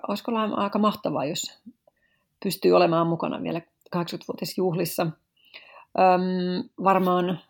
olisi 0.08 0.24
kyllä 0.24 0.44
aika 0.52 0.78
mahtavaa, 0.78 1.24
jos 1.24 1.58
pystyy 2.42 2.72
olemaan 2.72 3.06
mukana 3.06 3.42
vielä 3.42 3.60
80-vuotisjuhlissa. 3.96 5.02
Öm, 5.02 6.68
varmaan 6.84 7.40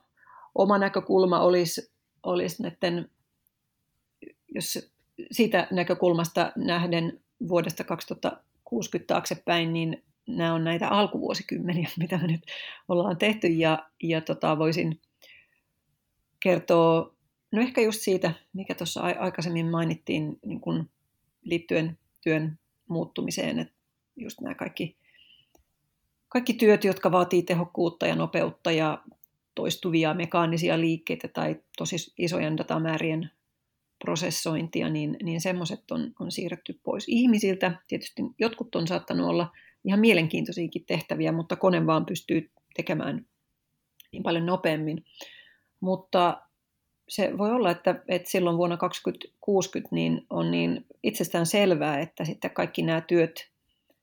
oma 0.54 0.78
näkökulma 0.78 1.40
olisi, 1.40 1.92
olisi 2.22 2.62
näiden, 2.62 3.11
jos 4.54 4.90
siitä 5.33 5.68
näkökulmasta 5.70 6.52
nähden 6.56 7.20
vuodesta 7.48 7.85
2000 7.85 8.37
60 8.70 9.14
taaksepäin, 9.14 9.72
niin 9.72 10.04
nämä 10.26 10.54
on 10.54 10.64
näitä 10.64 10.88
alkuvuosikymmeniä, 10.88 11.88
mitä 11.98 12.18
me 12.18 12.26
nyt 12.26 12.42
ollaan 12.88 13.16
tehty, 13.16 13.46
ja, 13.46 13.90
ja 14.02 14.20
tota, 14.20 14.59
voisin 14.59 15.00
kertoo, 16.40 17.14
no 17.52 17.62
ehkä 17.62 17.80
just 17.80 18.00
siitä, 18.00 18.33
mikä 18.52 18.74
tuossa 18.74 19.00
aikaisemmin 19.00 19.70
mainittiin 19.70 20.38
niin 20.46 20.61
kun 20.61 20.90
liittyen 21.42 21.98
työn 22.20 22.59
muuttumiseen, 22.88 23.59
että 23.59 23.74
just 24.16 24.40
nämä 24.40 24.54
kaikki, 24.54 24.96
kaikki 26.28 26.54
työt, 26.54 26.85
jotka 26.85 27.12
vaatii 27.12 27.42
tehokkuutta 27.42 28.06
ja 28.06 28.14
nopeutta 28.14 28.72
ja 28.72 29.02
toistuvia 29.54 30.14
mekaanisia 30.14 30.80
liikkeitä 30.80 31.28
tai 31.28 31.56
tosi 31.78 31.96
isojen 32.18 32.56
datamäärien 32.56 33.30
prosessointia, 34.04 34.88
niin, 34.88 35.16
niin 35.22 35.40
semmoiset 35.40 35.90
on, 35.90 36.12
on 36.20 36.32
siirretty 36.32 36.80
pois 36.82 37.04
ihmisiltä. 37.08 37.72
Tietysti 37.88 38.22
jotkut 38.38 38.74
on 38.74 38.86
saattanut 38.86 39.26
olla 39.26 39.52
ihan 39.84 40.00
mielenkiintoisiakin 40.00 40.84
tehtäviä, 40.86 41.32
mutta 41.32 41.56
kone 41.56 41.86
vaan 41.86 42.06
pystyy 42.06 42.50
tekemään 42.76 43.26
niin 44.12 44.22
paljon 44.22 44.46
nopeammin. 44.46 45.04
Mutta 45.80 46.42
se 47.08 47.38
voi 47.38 47.50
olla, 47.50 47.70
että, 47.70 48.02
että 48.08 48.30
silloin 48.30 48.56
vuonna 48.56 48.76
2060 48.76 49.94
niin 49.94 50.26
on 50.30 50.50
niin 50.50 50.86
itsestään 51.02 51.46
selvää, 51.46 52.00
että 52.00 52.24
sitten 52.24 52.50
kaikki 52.50 52.82
nämä 52.82 53.00
työt, 53.00 53.50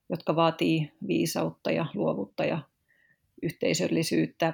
jotka 0.10 0.36
vaatii 0.36 0.91
viisautta 1.07 1.71
ja 1.71 1.86
luovuutta 1.93 2.45
ja 2.45 2.60
yhteisöllisyyttä, 3.41 4.53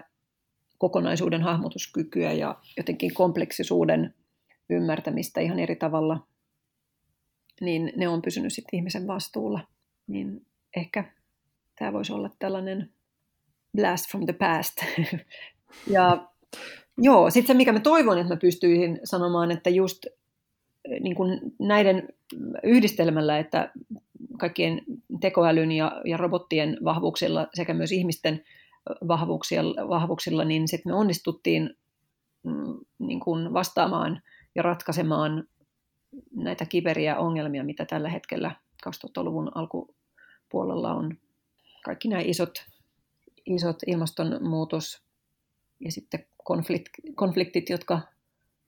kokonaisuuden 0.77 1.41
hahmotuskykyä 1.41 2.31
ja 2.31 2.55
jotenkin 2.77 3.13
kompleksisuuden 3.13 4.13
ymmärtämistä 4.73 5.41
ihan 5.41 5.59
eri 5.59 5.75
tavalla, 5.75 6.27
niin 7.61 7.93
ne 7.95 8.07
on 8.07 8.21
pysynyt 8.21 8.53
sitten 8.53 8.77
ihmisen 8.77 9.07
vastuulla. 9.07 9.59
Niin 10.07 10.45
ehkä 10.75 11.03
tämä 11.79 11.93
voisi 11.93 12.13
olla 12.13 12.29
tällainen 12.39 12.89
blast 13.77 14.11
from 14.11 14.25
the 14.25 14.33
past. 14.33 14.77
ja 15.95 16.27
joo, 16.97 17.29
sitten 17.29 17.47
se 17.47 17.57
mikä 17.57 17.73
mä 17.73 17.79
toivon, 17.79 18.17
että 18.17 18.33
mä 18.33 18.39
pystyisin 18.39 18.99
sanomaan, 19.03 19.51
että 19.51 19.69
just 19.69 20.05
eh, 20.05 20.99
niin 21.01 21.15
kuin 21.15 21.39
näiden 21.59 22.09
yhdistelmällä, 22.63 23.39
että 23.39 23.71
kaikkien 24.39 24.81
tekoälyn 25.21 25.71
ja, 25.71 26.01
ja 26.05 26.17
robottien 26.17 26.77
vahvuuksilla 26.83 27.47
sekä 27.53 27.73
myös 27.73 27.91
ihmisten 27.91 28.43
vahvuuksilla, 29.07 29.89
vahvuuksilla 29.89 30.43
niin 30.43 30.67
sitten 30.67 30.91
me 30.91 30.95
onnistuttiin 30.95 31.69
mm, 32.43 32.79
niin 32.99 33.19
kuin 33.19 33.53
vastaamaan 33.53 34.21
ja 34.55 34.63
ratkaisemaan 34.63 35.47
näitä 36.35 36.65
kiperiä 36.65 37.17
ongelmia, 37.17 37.63
mitä 37.63 37.85
tällä 37.85 38.09
hetkellä 38.09 38.55
2000-luvun 38.87 39.51
alkupuolella 39.55 40.93
on. 40.93 41.17
Kaikki 41.85 42.07
nämä 42.07 42.21
isot, 42.25 42.65
isot 43.45 43.77
ilmastonmuutos 43.87 45.03
ja 45.79 45.91
sitten 45.91 46.25
konfliktit, 47.15 47.69
jotka 47.69 48.01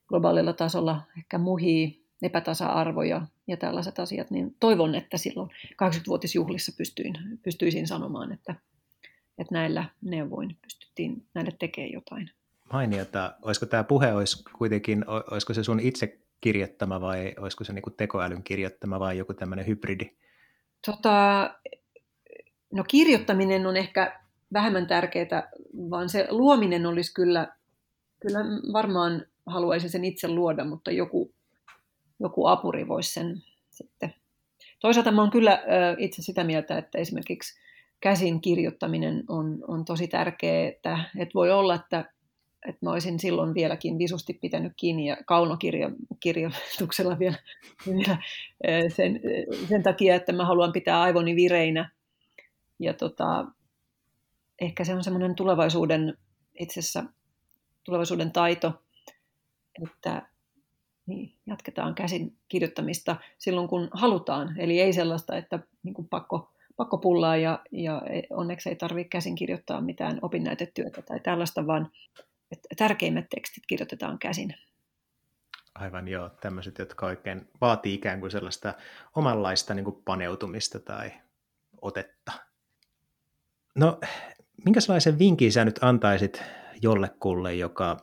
globaalilla 0.07 0.53
tasolla 0.53 1.01
ehkä 1.17 1.37
muhii 1.37 2.05
epätasa-arvoja 2.21 3.27
ja 3.47 3.57
tällaiset 3.57 3.99
asiat, 3.99 4.31
niin 4.31 4.55
toivon, 4.59 4.95
että 4.95 5.17
silloin 5.17 5.49
80-vuotisjuhlissa 5.83 6.71
pystyin, 6.77 7.13
pystyisin 7.43 7.87
sanomaan, 7.87 8.31
että, 8.31 8.55
että 9.37 9.53
näillä 9.53 9.85
neuvoin 10.01 10.57
pystyttiin 10.61 11.25
näille 11.33 11.51
tekemään 11.59 11.91
jotain 11.91 12.31
mainiota. 12.73 13.33
Olisiko 13.41 13.65
tämä 13.65 13.83
puhe, 13.83 14.13
olisi 14.13 14.43
kuitenkin, 14.57 15.05
olisiko 15.07 15.53
se 15.53 15.63
sun 15.63 15.79
itse 15.79 16.19
kirjoittama 16.41 17.01
vai 17.01 17.33
olisiko 17.39 17.63
se 17.63 17.73
niinku 17.73 17.89
tekoälyn 17.89 18.43
kirjoittama 18.43 18.99
vai 18.99 19.17
joku 19.17 19.33
tämmöinen 19.33 19.67
hybridi? 19.67 20.11
Tota, 20.85 21.49
no 22.73 22.83
kirjoittaminen 22.87 23.65
on 23.65 23.77
ehkä 23.77 24.19
vähemmän 24.53 24.87
tärkeää, 24.87 25.51
vaan 25.89 26.09
se 26.09 26.27
luominen 26.29 26.85
olisi 26.85 27.13
kyllä, 27.13 27.47
kyllä 28.19 28.39
varmaan 28.73 29.25
haluaisin 29.45 29.89
sen 29.89 30.05
itse 30.05 30.27
luoda, 30.27 30.65
mutta 30.65 30.91
joku, 30.91 31.33
joku 32.19 32.47
apuri 32.47 32.87
voisi 32.87 33.13
sen 33.13 33.43
sitten. 33.69 34.13
Toisaalta 34.79 35.11
mä 35.11 35.21
oon 35.21 35.31
kyllä 35.31 35.63
itse 35.97 36.21
sitä 36.21 36.43
mieltä, 36.43 36.77
että 36.77 36.97
esimerkiksi 36.97 37.59
käsin 37.99 38.41
kirjoittaminen 38.41 39.23
on, 39.27 39.63
on 39.67 39.85
tosi 39.85 40.07
tärkeää, 40.07 40.67
että, 40.67 40.99
että 41.17 41.33
voi 41.33 41.51
olla, 41.51 41.75
että 41.75 42.14
että 42.67 42.85
mä 42.85 42.91
olisin 42.91 43.19
silloin 43.19 43.53
vieläkin 43.53 43.97
visusti 43.97 44.33
pitänyt 44.33 44.73
kiinni 44.75 45.07
ja 45.07 45.17
kaunokirjoituksella 45.25 47.19
vielä, 47.19 47.37
vielä 47.85 48.17
sen, 48.89 49.21
sen 49.69 49.83
takia, 49.83 50.15
että 50.15 50.33
mä 50.33 50.45
haluan 50.45 50.71
pitää 50.71 51.01
aivoni 51.01 51.35
vireinä. 51.35 51.89
Ja 52.79 52.93
tota, 52.93 53.45
ehkä 54.61 54.83
se 54.83 54.93
on 54.93 55.03
semmoinen 55.03 55.35
tulevaisuuden, 55.35 56.17
itse 56.59 56.79
asiassa 56.79 57.03
tulevaisuuden 57.83 58.31
taito, 58.31 58.73
että 59.83 60.29
niin, 61.05 61.33
jatketaan 61.45 61.95
käsin 61.95 62.37
kirjoittamista 62.47 63.15
silloin, 63.37 63.67
kun 63.67 63.89
halutaan. 63.91 64.59
Eli 64.59 64.79
ei 64.79 64.93
sellaista, 64.93 65.37
että 65.37 65.59
niin 65.83 65.93
kuin 65.93 66.07
pakko, 66.07 66.51
pakko 66.75 66.97
pullaa 66.97 67.37
ja, 67.37 67.59
ja 67.71 68.01
onneksi 68.29 68.69
ei 68.69 68.75
tarvitse 68.75 69.09
käsin 69.09 69.35
kirjoittaa 69.35 69.81
mitään 69.81 70.19
opinnäytetyötä 70.21 71.01
tai 71.01 71.19
tällaista, 71.19 71.67
vaan 71.67 71.91
että 72.51 72.67
tärkeimmät 72.77 73.25
tekstit 73.29 73.63
kirjoitetaan 73.67 74.19
käsin. 74.19 74.53
Aivan 75.75 76.07
joo, 76.07 76.29
tämmöiset, 76.29 76.77
jotka 76.77 77.05
oikein 77.05 77.49
vaatii 77.61 77.93
ikään 77.93 78.19
kuin 78.19 78.31
sellaista 78.31 78.73
omanlaista 79.15 79.73
niin 79.73 79.83
kuin 79.83 80.03
paneutumista 80.05 80.79
tai 80.79 81.11
otetta. 81.81 82.31
No, 83.75 83.99
minkälaisen 84.65 85.19
vinkin 85.19 85.51
sä 85.51 85.65
nyt 85.65 85.79
antaisit 85.81 86.43
jollekulle, 86.81 87.55
joka 87.55 87.97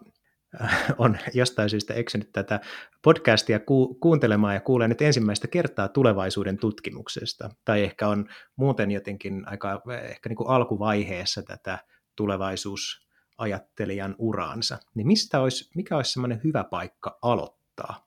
äh, 0.62 0.94
on 0.98 1.18
jostain 1.34 1.70
syystä 1.70 1.94
eksynyt 1.94 2.32
tätä 2.32 2.60
podcastia 3.02 3.60
ku- 3.60 3.94
kuuntelemaan 3.94 4.54
ja 4.54 4.60
kuulee 4.60 4.88
nyt 4.88 5.02
ensimmäistä 5.02 5.48
kertaa 5.48 5.88
tulevaisuuden 5.88 6.58
tutkimuksesta, 6.58 7.50
tai 7.64 7.82
ehkä 7.82 8.08
on 8.08 8.28
muuten 8.56 8.90
jotenkin 8.90 9.48
aika 9.48 9.82
ehkä 10.02 10.28
niin 10.28 10.36
kuin 10.36 10.48
alkuvaiheessa 10.48 11.42
tätä 11.42 11.78
tulevaisuus 12.16 13.08
ajattelijan 13.42 14.14
uraansa, 14.18 14.78
niin 14.94 15.06
mistä 15.06 15.40
olisi, 15.40 15.70
mikä 15.74 15.96
olisi 15.96 16.12
semmoinen 16.12 16.40
hyvä 16.44 16.64
paikka 16.64 17.18
aloittaa? 17.22 18.06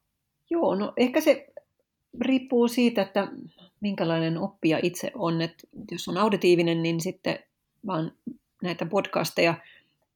Joo, 0.50 0.76
no 0.76 0.94
ehkä 0.98 1.22
se 1.22 1.48
riippuu 2.22 2.68
siitä, 2.68 3.02
että 3.02 3.28
minkälainen 3.80 4.38
oppija 4.38 4.80
itse 4.84 5.12
on. 5.16 5.42
että 5.42 5.68
jos 5.92 6.08
on 6.08 6.18
auditiivinen, 6.18 6.84
niin 6.84 7.02
sitten 7.02 7.40
vaan 7.88 8.12
näitä 8.64 8.86
podcasteja 8.86 9.54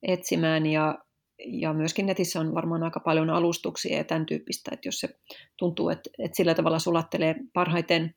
etsimään 0.03 0.65
ja, 0.65 0.97
ja 1.45 1.73
myöskin 1.73 2.05
netissä 2.05 2.39
on 2.39 2.55
varmaan 2.55 2.83
aika 2.83 2.99
paljon 2.99 3.29
alustuksia 3.29 3.97
ja 3.97 4.03
tämän 4.03 4.25
tyyppistä, 4.25 4.71
että 4.73 4.87
jos 4.87 4.99
se 4.99 5.09
tuntuu, 5.57 5.89
että, 5.89 6.09
että 6.19 6.37
sillä 6.37 6.55
tavalla 6.55 6.79
sulattelee 6.79 7.35
parhaiten, 7.53 8.15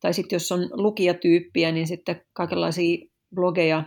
tai 0.00 0.14
sitten 0.14 0.36
jos 0.36 0.52
on 0.52 0.68
lukijatyyppiä, 0.72 1.72
niin 1.72 1.86
sitten 1.86 2.20
kaikenlaisia 2.32 3.06
blogeja 3.34 3.84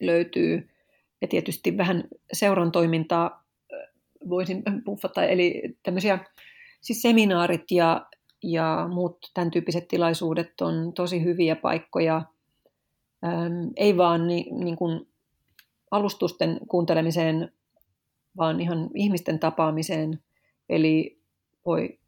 löytyy 0.00 0.68
ja 1.20 1.28
tietysti 1.28 1.76
vähän 1.76 2.04
seuran 2.32 2.72
toimintaa 2.72 3.44
voisin 4.28 4.62
puffata, 4.84 5.24
eli 5.24 5.62
tämmöisiä 5.82 6.18
siis 6.80 7.02
seminaarit 7.02 7.70
ja, 7.70 8.06
ja 8.42 8.88
muut 8.92 9.18
tämän 9.34 9.50
tyyppiset 9.50 9.88
tilaisuudet 9.88 10.60
on 10.60 10.92
tosi 10.94 11.24
hyviä 11.24 11.56
paikkoja, 11.56 12.22
ähm, 13.24 13.68
ei 13.76 13.96
vaan 13.96 14.26
ni, 14.26 14.46
niin 14.50 14.76
kuin 14.76 15.08
alustusten 15.90 16.60
kuuntelemiseen, 16.68 17.52
vaan 18.36 18.60
ihan 18.60 18.90
ihmisten 18.94 19.38
tapaamiseen, 19.38 20.22
eli 20.68 21.18
voi, 21.66 21.98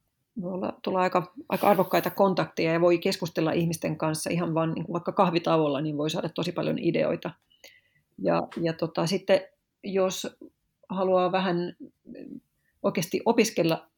voi 0.42 0.52
olla, 0.52 0.72
tulla 0.82 1.00
aika, 1.00 1.32
aika 1.48 1.68
arvokkaita 1.68 2.10
kontakteja 2.10 2.72
ja 2.72 2.80
voi 2.80 2.98
keskustella 2.98 3.52
ihmisten 3.52 3.96
kanssa 3.96 4.30
ihan 4.30 4.54
vaan 4.54 4.72
niin 4.72 4.84
kuin 4.84 4.92
vaikka 4.92 5.12
kahvitauolla, 5.12 5.80
niin 5.80 5.98
voi 5.98 6.10
saada 6.10 6.28
tosi 6.28 6.52
paljon 6.52 6.78
ideoita– 6.78 7.30
ja, 8.20 8.48
ja 8.60 8.72
tota, 8.72 9.06
sitten 9.06 9.40
jos 9.84 10.36
haluaa 10.88 11.32
vähän 11.32 11.76
oikeasti 12.82 13.20
opiskella, 13.24 13.90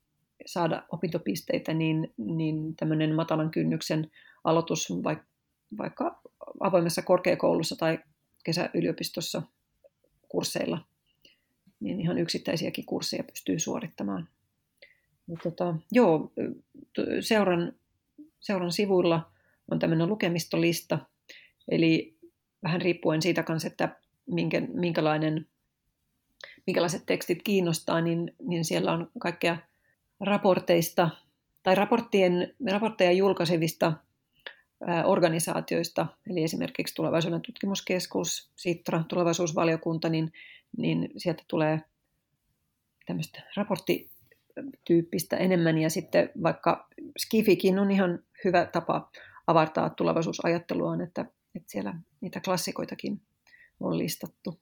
saada 0.46 0.82
opintopisteitä, 0.92 1.74
niin, 1.74 2.14
niin 2.16 2.76
tämmöinen 2.76 3.14
matalan 3.14 3.50
kynnyksen 3.50 4.10
aloitus 4.44 4.88
vaikka, 5.04 5.26
vaikka 5.78 6.20
avoimessa 6.60 7.02
korkeakoulussa 7.02 7.76
tai 7.76 7.98
kesäyliopistossa 8.44 9.42
kursseilla, 10.28 10.78
niin 11.80 12.00
ihan 12.00 12.18
yksittäisiäkin 12.18 12.86
kursseja 12.86 13.24
pystyy 13.24 13.58
suorittamaan. 13.58 14.28
Ja 15.28 15.36
tota, 15.42 15.74
joo, 15.92 16.32
seuran, 17.20 17.72
seuran 18.40 18.72
sivuilla 18.72 19.30
on 19.70 19.78
tämmöinen 19.78 20.08
lukemistolista, 20.08 20.98
eli 21.68 22.18
vähän 22.62 22.82
riippuen 22.82 23.22
siitä 23.22 23.42
kanssa, 23.42 23.68
että 23.68 24.01
minkä, 24.26 24.60
minkälainen, 24.60 25.46
minkälaiset 26.66 27.02
tekstit 27.06 27.42
kiinnostaa, 27.42 28.00
niin, 28.00 28.34
niin 28.42 28.64
siellä 28.64 28.92
on 28.92 29.10
kaikkea 29.18 29.56
raporteista 30.20 31.10
tai 31.62 31.74
raporttien, 31.74 32.54
raportteja 32.70 33.12
julkaisevista 33.12 33.92
organisaatioista, 35.04 36.06
eli 36.30 36.42
esimerkiksi 36.42 36.94
Tulevaisuuden 36.94 37.42
tutkimuskeskus, 37.42 38.50
Sitra, 38.56 39.04
tulevaisuusvaliokunta, 39.08 40.08
niin, 40.08 40.32
niin 40.76 41.10
sieltä 41.16 41.42
tulee 41.48 41.80
tämmöistä 43.06 43.42
raporttityyppistä 43.56 45.36
enemmän, 45.36 45.78
ja 45.78 45.90
sitten 45.90 46.30
vaikka 46.42 46.88
Skifikin 47.18 47.78
on 47.78 47.90
ihan 47.90 48.18
hyvä 48.44 48.66
tapa 48.66 49.10
avartaa 49.46 49.90
tulevaisuusajatteluaan, 49.90 51.00
että, 51.00 51.20
että 51.54 51.70
siellä 51.70 51.94
niitä 52.20 52.40
klassikoitakin 52.40 53.20
on 53.82 53.98
listattu. 53.98 54.60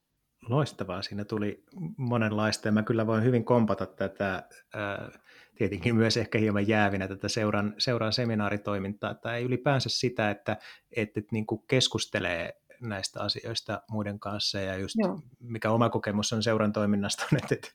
Loistavaa, 0.48 1.02
siinä 1.02 1.24
tuli 1.24 1.64
monenlaista 1.96 2.68
ja 2.68 2.72
mä 2.72 2.82
kyllä 2.82 3.06
voin 3.06 3.24
hyvin 3.24 3.44
kompata 3.44 3.86
tätä, 3.86 4.48
ää, 4.74 5.18
tietenkin 5.54 5.96
myös 5.96 6.16
ehkä 6.16 6.38
hieman 6.38 6.68
jäävinä 6.68 7.08
tätä 7.08 7.28
seuran, 7.28 7.74
seuran 7.78 8.12
seminaaritoimintaa, 8.12 9.14
tai 9.14 9.42
ylipäänsä 9.42 9.88
sitä, 9.88 10.30
että, 10.30 10.56
että, 10.96 11.20
niin 11.32 11.46
kuin 11.46 11.62
keskustelee 11.68 12.60
näistä 12.80 13.22
asioista 13.22 13.82
muiden 13.90 14.20
kanssa 14.20 14.60
ja 14.60 14.76
just 14.76 14.94
Joo. 14.98 15.20
mikä 15.40 15.70
oma 15.70 15.88
kokemus 15.90 16.32
on 16.32 16.42
seuran 16.42 16.72
toiminnasta 16.72 17.26
on, 17.32 17.38
että, 17.42 17.54
että 17.54 17.68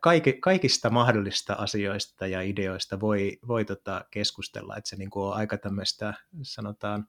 kaikki, 0.00 0.32
kaikista 0.32 0.90
mahdollista 0.90 1.52
asioista 1.52 2.26
ja 2.26 2.42
ideoista 2.42 3.00
voi, 3.00 3.38
voi 3.48 3.64
tota 3.64 4.04
keskustella, 4.10 4.76
että 4.76 4.90
se 4.90 4.96
niin 4.96 5.10
kuin 5.10 5.24
on 5.26 5.34
aika 5.34 5.58
tämmöistä 5.58 6.14
sanotaan 6.42 7.08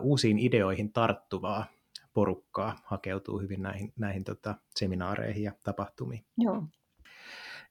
uusiin 0.00 0.38
ideoihin 0.38 0.92
tarttuvaa 0.92 1.66
porukkaa 2.14 2.78
hakeutuu 2.84 3.38
hyvin 3.38 3.62
näihin, 3.62 3.92
näihin 3.98 4.24
tota, 4.24 4.54
seminaareihin 4.76 5.42
ja 5.42 5.52
tapahtumiin. 5.64 6.24
Joo. 6.38 6.62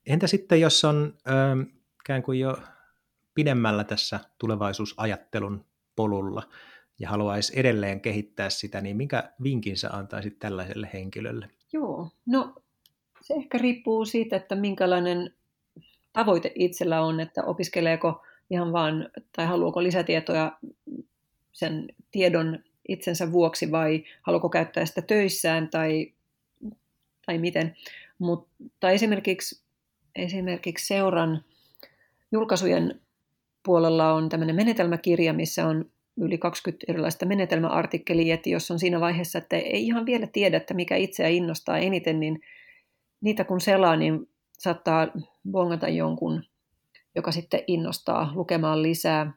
Entä 0.05 0.27
sitten, 0.27 0.61
jos 0.61 0.85
on 0.85 1.13
ö, 1.27 1.65
ikään 2.01 2.23
kuin 2.23 2.39
jo 2.39 2.57
pidemmällä 3.33 3.83
tässä 3.83 4.19
tulevaisuusajattelun 4.37 5.65
polulla 5.95 6.43
ja 6.99 7.09
haluaisi 7.09 7.59
edelleen 7.59 8.01
kehittää 8.01 8.49
sitä, 8.49 8.81
niin 8.81 8.97
mikä 8.97 9.33
vinkin 9.43 9.77
sä 9.77 9.89
antaisit 9.89 10.39
tällaiselle 10.39 10.89
henkilölle? 10.93 11.49
Joo, 11.73 12.09
no 12.25 12.55
se 13.21 13.33
ehkä 13.33 13.57
riippuu 13.57 14.05
siitä, 14.05 14.35
että 14.35 14.55
minkälainen 14.55 15.33
tavoite 16.13 16.51
itsellä 16.55 17.01
on, 17.01 17.19
että 17.19 17.43
opiskeleeko 17.43 18.25
ihan 18.49 18.73
vaan 18.73 19.09
tai 19.35 19.45
haluaako 19.45 19.83
lisätietoja 19.83 20.59
sen 21.51 21.87
tiedon 22.11 22.59
itsensä 22.87 23.31
vuoksi 23.31 23.71
vai 23.71 24.03
haluaako 24.21 24.49
käyttää 24.49 24.85
sitä 24.85 25.01
töissään 25.01 25.69
tai, 25.69 26.13
tai 27.25 27.37
miten. 27.37 27.75
Mutta 28.19 28.89
esimerkiksi, 28.89 29.63
esimerkiksi 30.15 30.87
seuran 30.87 31.43
julkaisujen 32.31 33.01
puolella 33.63 34.13
on 34.13 34.29
tämmöinen 34.29 34.55
menetelmäkirja, 34.55 35.33
missä 35.33 35.67
on 35.67 35.91
yli 36.17 36.37
20 36.37 36.85
erilaista 36.89 37.25
menetelmäartikkelia, 37.25 38.33
että 38.33 38.49
jos 38.49 38.71
on 38.71 38.79
siinä 38.79 38.99
vaiheessa, 38.99 39.37
että 39.39 39.55
ei 39.55 39.85
ihan 39.85 40.05
vielä 40.05 40.27
tiedä, 40.27 40.57
että 40.57 40.73
mikä 40.73 40.95
itseä 40.95 41.27
innostaa 41.27 41.77
eniten, 41.77 42.19
niin 42.19 42.41
niitä 43.21 43.43
kun 43.43 43.61
selaa, 43.61 43.95
niin 43.95 44.29
saattaa 44.59 45.07
bongata 45.51 45.89
jonkun, 45.89 46.43
joka 47.15 47.31
sitten 47.31 47.63
innostaa 47.67 48.31
lukemaan 48.35 48.83
lisää. 48.83 49.33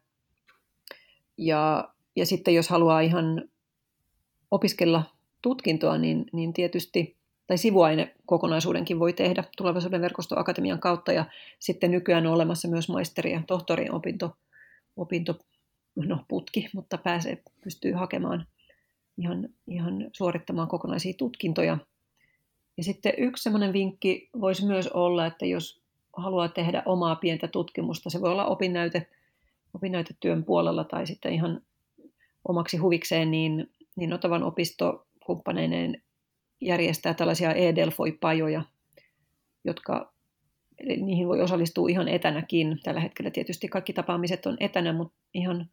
Ja 1.39 1.94
ja 2.17 2.27
sitten 2.27 2.55
jos 2.55 2.69
haluaa 2.69 3.01
ihan 3.01 3.49
opiskella 4.51 5.03
tutkintoa, 5.43 5.99
niin, 5.99 6.27
niin 6.33 6.53
tietysti, 6.53 7.17
tai 7.47 7.59
sivuainekokonaisuudenkin 7.59 8.99
voi 8.99 9.13
tehdä 9.13 9.45
tulevaisuuden 9.57 10.01
verkostoakatemian 10.01 10.81
kautta, 10.81 11.13
ja 11.13 11.25
sitten 11.59 11.91
nykyään 11.91 12.27
on 12.27 12.33
olemassa 12.33 12.69
myös 12.69 12.89
maisteri- 12.89 13.33
ja 13.33 13.43
tohtorin 13.47 13.93
opinto, 13.93 14.37
opinto 14.97 15.39
no, 15.97 16.25
putki, 16.29 16.69
mutta 16.75 16.99
pääsee, 16.99 17.43
pystyy 17.65 17.93
hakemaan 17.93 18.47
ihan, 19.19 19.49
ihan 19.67 20.11
suorittamaan 20.13 20.69
kokonaisia 20.69 21.15
tutkintoja. 21.19 21.79
Ja 22.77 22.85
sitten 22.85 23.13
yksi 23.19 23.43
semmoinen 23.43 23.73
vinkki 23.73 24.31
voisi 24.41 24.67
myös 24.67 24.89
olla, 24.89 25.27
että 25.27 25.47
jos 25.47 25.83
haluaa 26.17 26.49
tehdä 26.49 26.83
omaa 26.87 27.17
pientä 27.17 27.49
tutkimusta, 27.49 28.11
se 28.11 28.21
voi 28.21 28.31
olla 28.31 28.47
opinnäyte, 28.47 29.07
opinnäytetyön 29.75 30.45
puolella 30.45 30.85
tai 30.85 31.07
sitten 31.07 31.33
ihan 31.33 31.61
omaksi 32.49 32.77
huvikseen, 32.77 33.31
niin, 33.31 33.71
niin 33.97 34.13
Otavan 34.13 34.43
opisto 34.43 35.07
kumppaneineen 35.27 36.03
järjestää 36.61 37.15
tällaisia 37.15 37.55
e-Delfoi-pajoja, 37.55 38.63
jotka 39.65 40.15
niihin 40.87 41.29
voi 41.29 41.41
osallistua 41.41 41.89
ihan 41.89 42.09
etänäkin. 42.09 42.81
Tällä 42.83 43.01
hetkellä 43.01 43.31
tietysti 43.31 43.69
kaikki 43.69 43.93
tapaamiset 43.93 44.47
on 44.47 44.57
etänä, 44.61 44.93
mutta 44.93 45.15
ihan 45.35 45.71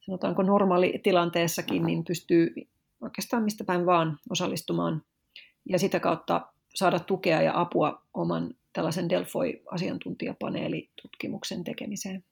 sanotaanko 0.00 0.42
normaalitilanteessakin, 0.42 1.86
niin 1.86 2.04
pystyy 2.04 2.54
oikeastaan 3.00 3.42
mistä 3.42 3.64
päin 3.64 3.86
vaan 3.86 4.18
osallistumaan 4.30 5.02
ja 5.68 5.78
sitä 5.78 6.00
kautta 6.00 6.46
saada 6.74 6.98
tukea 6.98 7.42
ja 7.42 7.60
apua 7.60 8.02
oman 8.14 8.54
tällaisen 8.72 9.08
Delfoi-asiantuntijapaneelitutkimuksen 9.08 11.64
tekemiseen. 11.64 12.24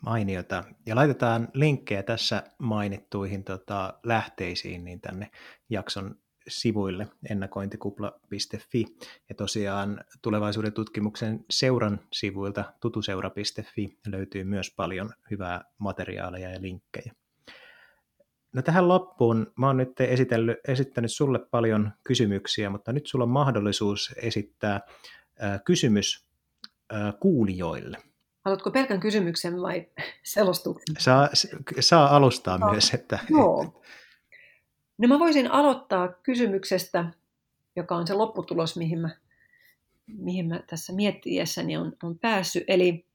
Mainiota. 0.00 0.64
Ja 0.86 0.96
laitetaan 0.96 1.48
linkkejä 1.54 2.02
tässä 2.02 2.42
mainittuihin 2.58 3.44
tota, 3.44 3.94
lähteisiin 4.02 4.84
niin 4.84 5.00
tänne 5.00 5.30
jakson 5.70 6.16
sivuille 6.48 7.08
ennakointikupla.fi 7.30 8.84
ja 9.28 9.34
tosiaan 9.34 10.04
tulevaisuuden 10.22 10.72
tutkimuksen 10.72 11.44
seuran 11.50 12.00
sivuilta 12.12 12.64
tutuseura.fi 12.80 13.98
löytyy 14.06 14.44
myös 14.44 14.74
paljon 14.76 15.12
hyvää 15.30 15.64
materiaalia 15.78 16.50
ja 16.50 16.62
linkkejä. 16.62 17.12
No 18.52 18.62
tähän 18.62 18.88
loppuun, 18.88 19.52
mä 19.56 19.66
oon 19.66 19.76
nyt 19.76 20.00
esitellyt, 20.00 20.58
esittänyt 20.68 21.12
sulle 21.12 21.38
paljon 21.38 21.92
kysymyksiä, 22.04 22.70
mutta 22.70 22.92
nyt 22.92 23.06
sulla 23.06 23.22
on 23.22 23.30
mahdollisuus 23.30 24.14
esittää 24.16 24.80
äh, 25.42 25.60
kysymys 25.64 26.28
äh, 26.92 27.14
kuulijoille. 27.20 28.07
Haluatko 28.48 28.70
pelkän 28.70 29.00
kysymyksen 29.00 29.62
vai 29.62 29.86
selostuksen? 30.22 30.96
Saa, 30.98 31.28
saa 31.80 32.16
alustaa 32.16 32.58
no, 32.58 32.70
myös. 32.70 32.94
Että, 32.94 33.18
joo. 33.30 33.82
No 34.98 35.08
mä 35.08 35.18
voisin 35.18 35.50
aloittaa 35.50 36.08
kysymyksestä, 36.08 37.04
joka 37.76 37.96
on 37.96 38.06
se 38.06 38.14
lopputulos, 38.14 38.76
mihin 38.76 38.98
mä, 38.98 39.10
mihin 40.06 40.48
mä 40.48 40.60
tässä 40.66 40.92
miettiessäni 40.92 41.76
on, 41.76 41.92
on 42.02 42.18
päässyt. 42.18 42.64
Eli 42.68 43.06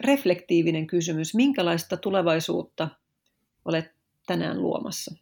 reflektiivinen 0.00 0.86
kysymys. 0.86 1.34
Minkälaista 1.34 1.96
tulevaisuutta 1.96 2.88
olet 3.64 3.92
tänään 4.26 4.62
luomassa? 4.62 5.14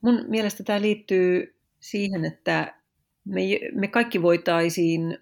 Mun 0.00 0.24
mielestä 0.28 0.64
tämä 0.64 0.80
liittyy 0.80 1.56
siihen, 1.80 2.24
että 2.24 2.74
me, 3.24 3.40
me 3.74 3.88
kaikki 3.88 4.22
voitaisiin 4.22 5.18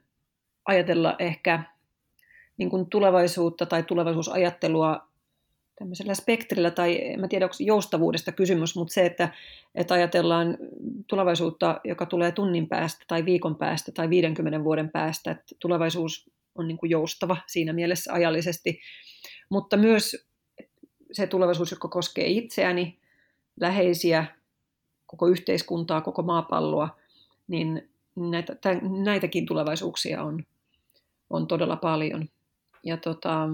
ajatella 0.70 1.16
ehkä 1.18 1.62
niin 2.56 2.70
kuin 2.70 2.86
tulevaisuutta 2.86 3.66
tai 3.66 3.82
tulevaisuusajattelua 3.82 5.08
tämmöisellä 5.78 6.14
spektrillä, 6.14 6.70
tai 6.70 6.98
en 7.04 7.28
tiedä, 7.28 7.44
onko 7.44 7.56
joustavuudesta 7.60 8.32
kysymys, 8.32 8.76
mutta 8.76 8.94
se, 8.94 9.06
että, 9.06 9.28
että 9.74 9.94
ajatellaan 9.94 10.58
tulevaisuutta, 11.06 11.80
joka 11.84 12.06
tulee 12.06 12.32
tunnin 12.32 12.68
päästä 12.68 13.04
tai 13.08 13.24
viikon 13.24 13.56
päästä 13.56 13.92
tai 13.92 14.10
50 14.10 14.64
vuoden 14.64 14.90
päästä, 14.90 15.30
että 15.30 15.54
tulevaisuus 15.58 16.30
on 16.54 16.68
niin 16.68 16.78
kuin 16.78 16.90
joustava 16.90 17.36
siinä 17.46 17.72
mielessä 17.72 18.12
ajallisesti, 18.12 18.80
mutta 19.48 19.76
myös 19.76 20.26
se 21.12 21.26
tulevaisuus, 21.26 21.70
joka 21.70 21.88
koskee 21.88 22.26
itseäni, 22.26 22.98
läheisiä, 23.60 24.26
koko 25.06 25.26
yhteiskuntaa, 25.26 26.00
koko 26.00 26.22
maapalloa, 26.22 26.98
niin 27.48 27.90
näitä, 28.16 28.56
näitäkin 29.04 29.46
tulevaisuuksia 29.46 30.22
on, 30.22 30.44
on 31.30 31.46
todella 31.46 31.76
paljon. 31.76 32.28
Ja 32.84 32.96
tota, 32.96 33.48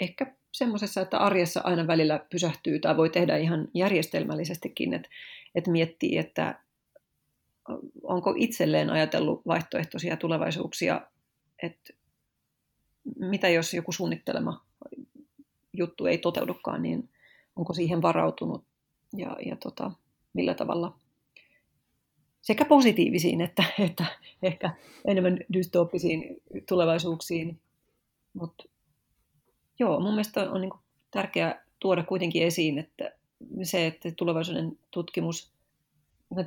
ehkä 0.00 0.34
semmoisessa, 0.52 1.00
että 1.00 1.18
arjessa 1.18 1.60
aina 1.64 1.86
välillä 1.86 2.26
pysähtyy 2.30 2.78
tai 2.78 2.96
voi 2.96 3.10
tehdä 3.10 3.36
ihan 3.36 3.68
järjestelmällisestikin, 3.74 4.94
että, 4.94 5.08
että 5.54 5.70
miettii, 5.70 6.18
että 6.18 6.60
onko 8.02 8.34
itselleen 8.36 8.90
ajatellut 8.90 9.46
vaihtoehtoisia 9.46 10.16
tulevaisuuksia, 10.16 11.00
että 11.62 11.92
mitä 13.18 13.48
jos 13.48 13.74
joku 13.74 13.92
suunnittelema 13.92 14.64
juttu 15.72 16.06
ei 16.06 16.18
toteudukaan, 16.18 16.82
niin 16.82 17.08
onko 17.56 17.72
siihen 17.72 18.02
varautunut 18.02 18.64
ja, 19.16 19.36
ja 19.46 19.56
tota, 19.56 19.90
millä 20.32 20.54
tavalla 20.54 20.98
sekä 22.42 22.64
positiivisiin 22.64 23.40
että, 23.40 23.64
että 23.88 24.04
ehkä 24.42 24.70
enemmän 25.04 25.38
dystooppisiin 25.52 26.42
tulevaisuuksiin. 26.68 27.60
Mutta 28.32 28.64
joo, 29.78 30.00
mun 30.00 30.12
mielestä 30.12 30.50
on 30.50 30.60
niin 30.60 30.72
tärkeää 31.10 31.64
tuoda 31.80 32.02
kuitenkin 32.02 32.42
esiin, 32.42 32.78
että 32.78 33.12
se, 33.62 33.86
että 33.86 34.08
tulevaisuuden 34.16 34.78
tutkimus, 34.90 35.52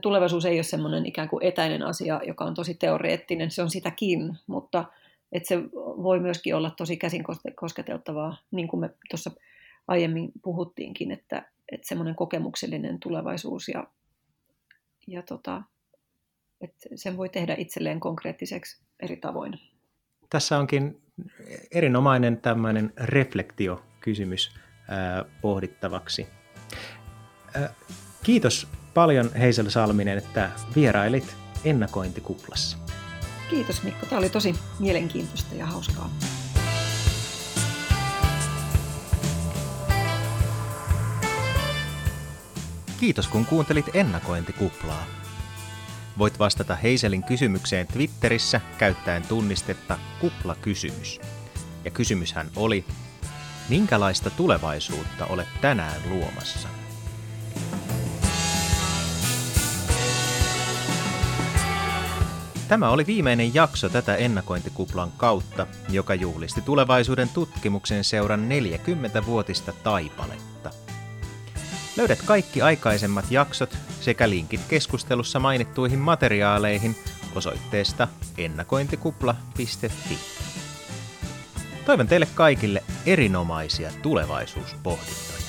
tulevaisuus 0.02 0.46
ei 0.46 0.58
ole 0.58 0.64
semmoinen 0.64 1.06
ikään 1.06 1.30
kuin 1.30 1.46
etäinen 1.46 1.84
asia, 1.84 2.22
joka 2.28 2.46
on 2.46 2.54
tosi 2.54 2.74
teoreettinen, 2.74 3.52
se 3.52 3.62
on 3.62 3.70
sitäkin, 3.70 4.34
mutta 4.48 4.86
että 5.32 5.48
se 5.48 5.60
voi 6.04 6.20
myöskin 6.20 6.56
olla 6.56 6.70
tosi 6.70 6.98
käsin 6.98 7.24
kosketeltavaa, 7.56 8.38
niin 8.52 8.68
kuin 8.68 8.80
me 8.80 8.89
tuossa 9.10 9.32
aiemmin 9.88 10.32
puhuttiinkin, 10.41 11.12
että, 11.12 11.52
että 11.72 11.88
semmoinen 11.88 12.16
kokemuksellinen 12.16 13.00
tulevaisuus 13.00 13.68
ja, 13.68 13.88
ja 15.08 15.22
tota, 15.22 15.64
että 16.62 16.89
sen 16.95 17.18
voi 17.18 17.30
tehdä 17.30 17.56
itselleen 17.58 17.99
konkreettiseksi 17.99 18.82
eri 18.99 19.18
tavoin. 19.18 19.60
Tässä 20.30 20.58
onkin 20.58 21.01
erinomainen 21.72 22.38
tämmöinen 22.38 22.93
reflektiokysymys 22.97 24.56
ää, 24.89 25.26
pohdittavaksi. 25.41 26.28
Ää, 27.53 27.74
kiitos 28.24 28.68
paljon 28.93 29.34
Heisel 29.34 29.70
Salminen, 29.70 30.18
että 30.18 30.51
vierailit 30.76 31.36
ennakointikuplassa. 31.66 32.78
Kiitos 33.49 33.84
Mikko, 33.84 34.06
tämä 34.06 34.20
oli 34.20 34.30
tosi 34.30 34.56
mielenkiintoista 34.80 35.56
ja 35.56 35.66
hauskaa. 35.66 36.10
Kiitos 42.99 43.28
kun 43.28 43.45
kuuntelit 43.45 43.86
ennakointikuplaa. 43.93 45.25
Voit 46.18 46.39
vastata 46.39 46.76
Heiselin 46.76 47.24
kysymykseen 47.24 47.88
Twitterissä 47.88 48.61
käyttäen 48.78 49.24
tunnistetta 49.28 49.99
kuplakysymys. 50.22 51.20
Ja 51.86 51.91
kysymyshän 51.91 52.47
oli, 52.55 52.86
minkälaista 53.70 54.30
tulevaisuutta 54.30 55.26
olet 55.26 55.47
tänään 55.61 56.01
luomassa? 56.09 56.70
Tämä 62.68 62.89
oli 62.89 63.05
viimeinen 63.07 63.53
jakso 63.53 63.89
tätä 63.89 64.16
ennakointikuplan 64.16 65.11
kautta, 65.18 65.68
joka 65.89 66.16
juhlisti 66.16 66.61
tulevaisuuden 66.61 67.30
tutkimuksen 67.30 68.03
seuran 68.03 68.49
40-vuotista 68.49 69.74
taipaletta. 69.84 70.72
Löydät 71.97 72.22
kaikki 72.26 72.61
aikaisemmat 72.61 73.32
jaksot 73.32 73.78
sekä 74.06 74.30
linkit 74.30 74.62
keskustelussa 74.70 75.39
mainittuihin 75.39 75.99
materiaaleihin 75.99 76.95
osoitteesta 77.36 78.08
ennakointikupla.fi. 78.38 80.18
Toivon 81.86 82.08
teille 82.08 82.28
kaikille 82.36 82.84
erinomaisia 83.06 83.91
tulevaisuuspohdintoja. 84.01 85.45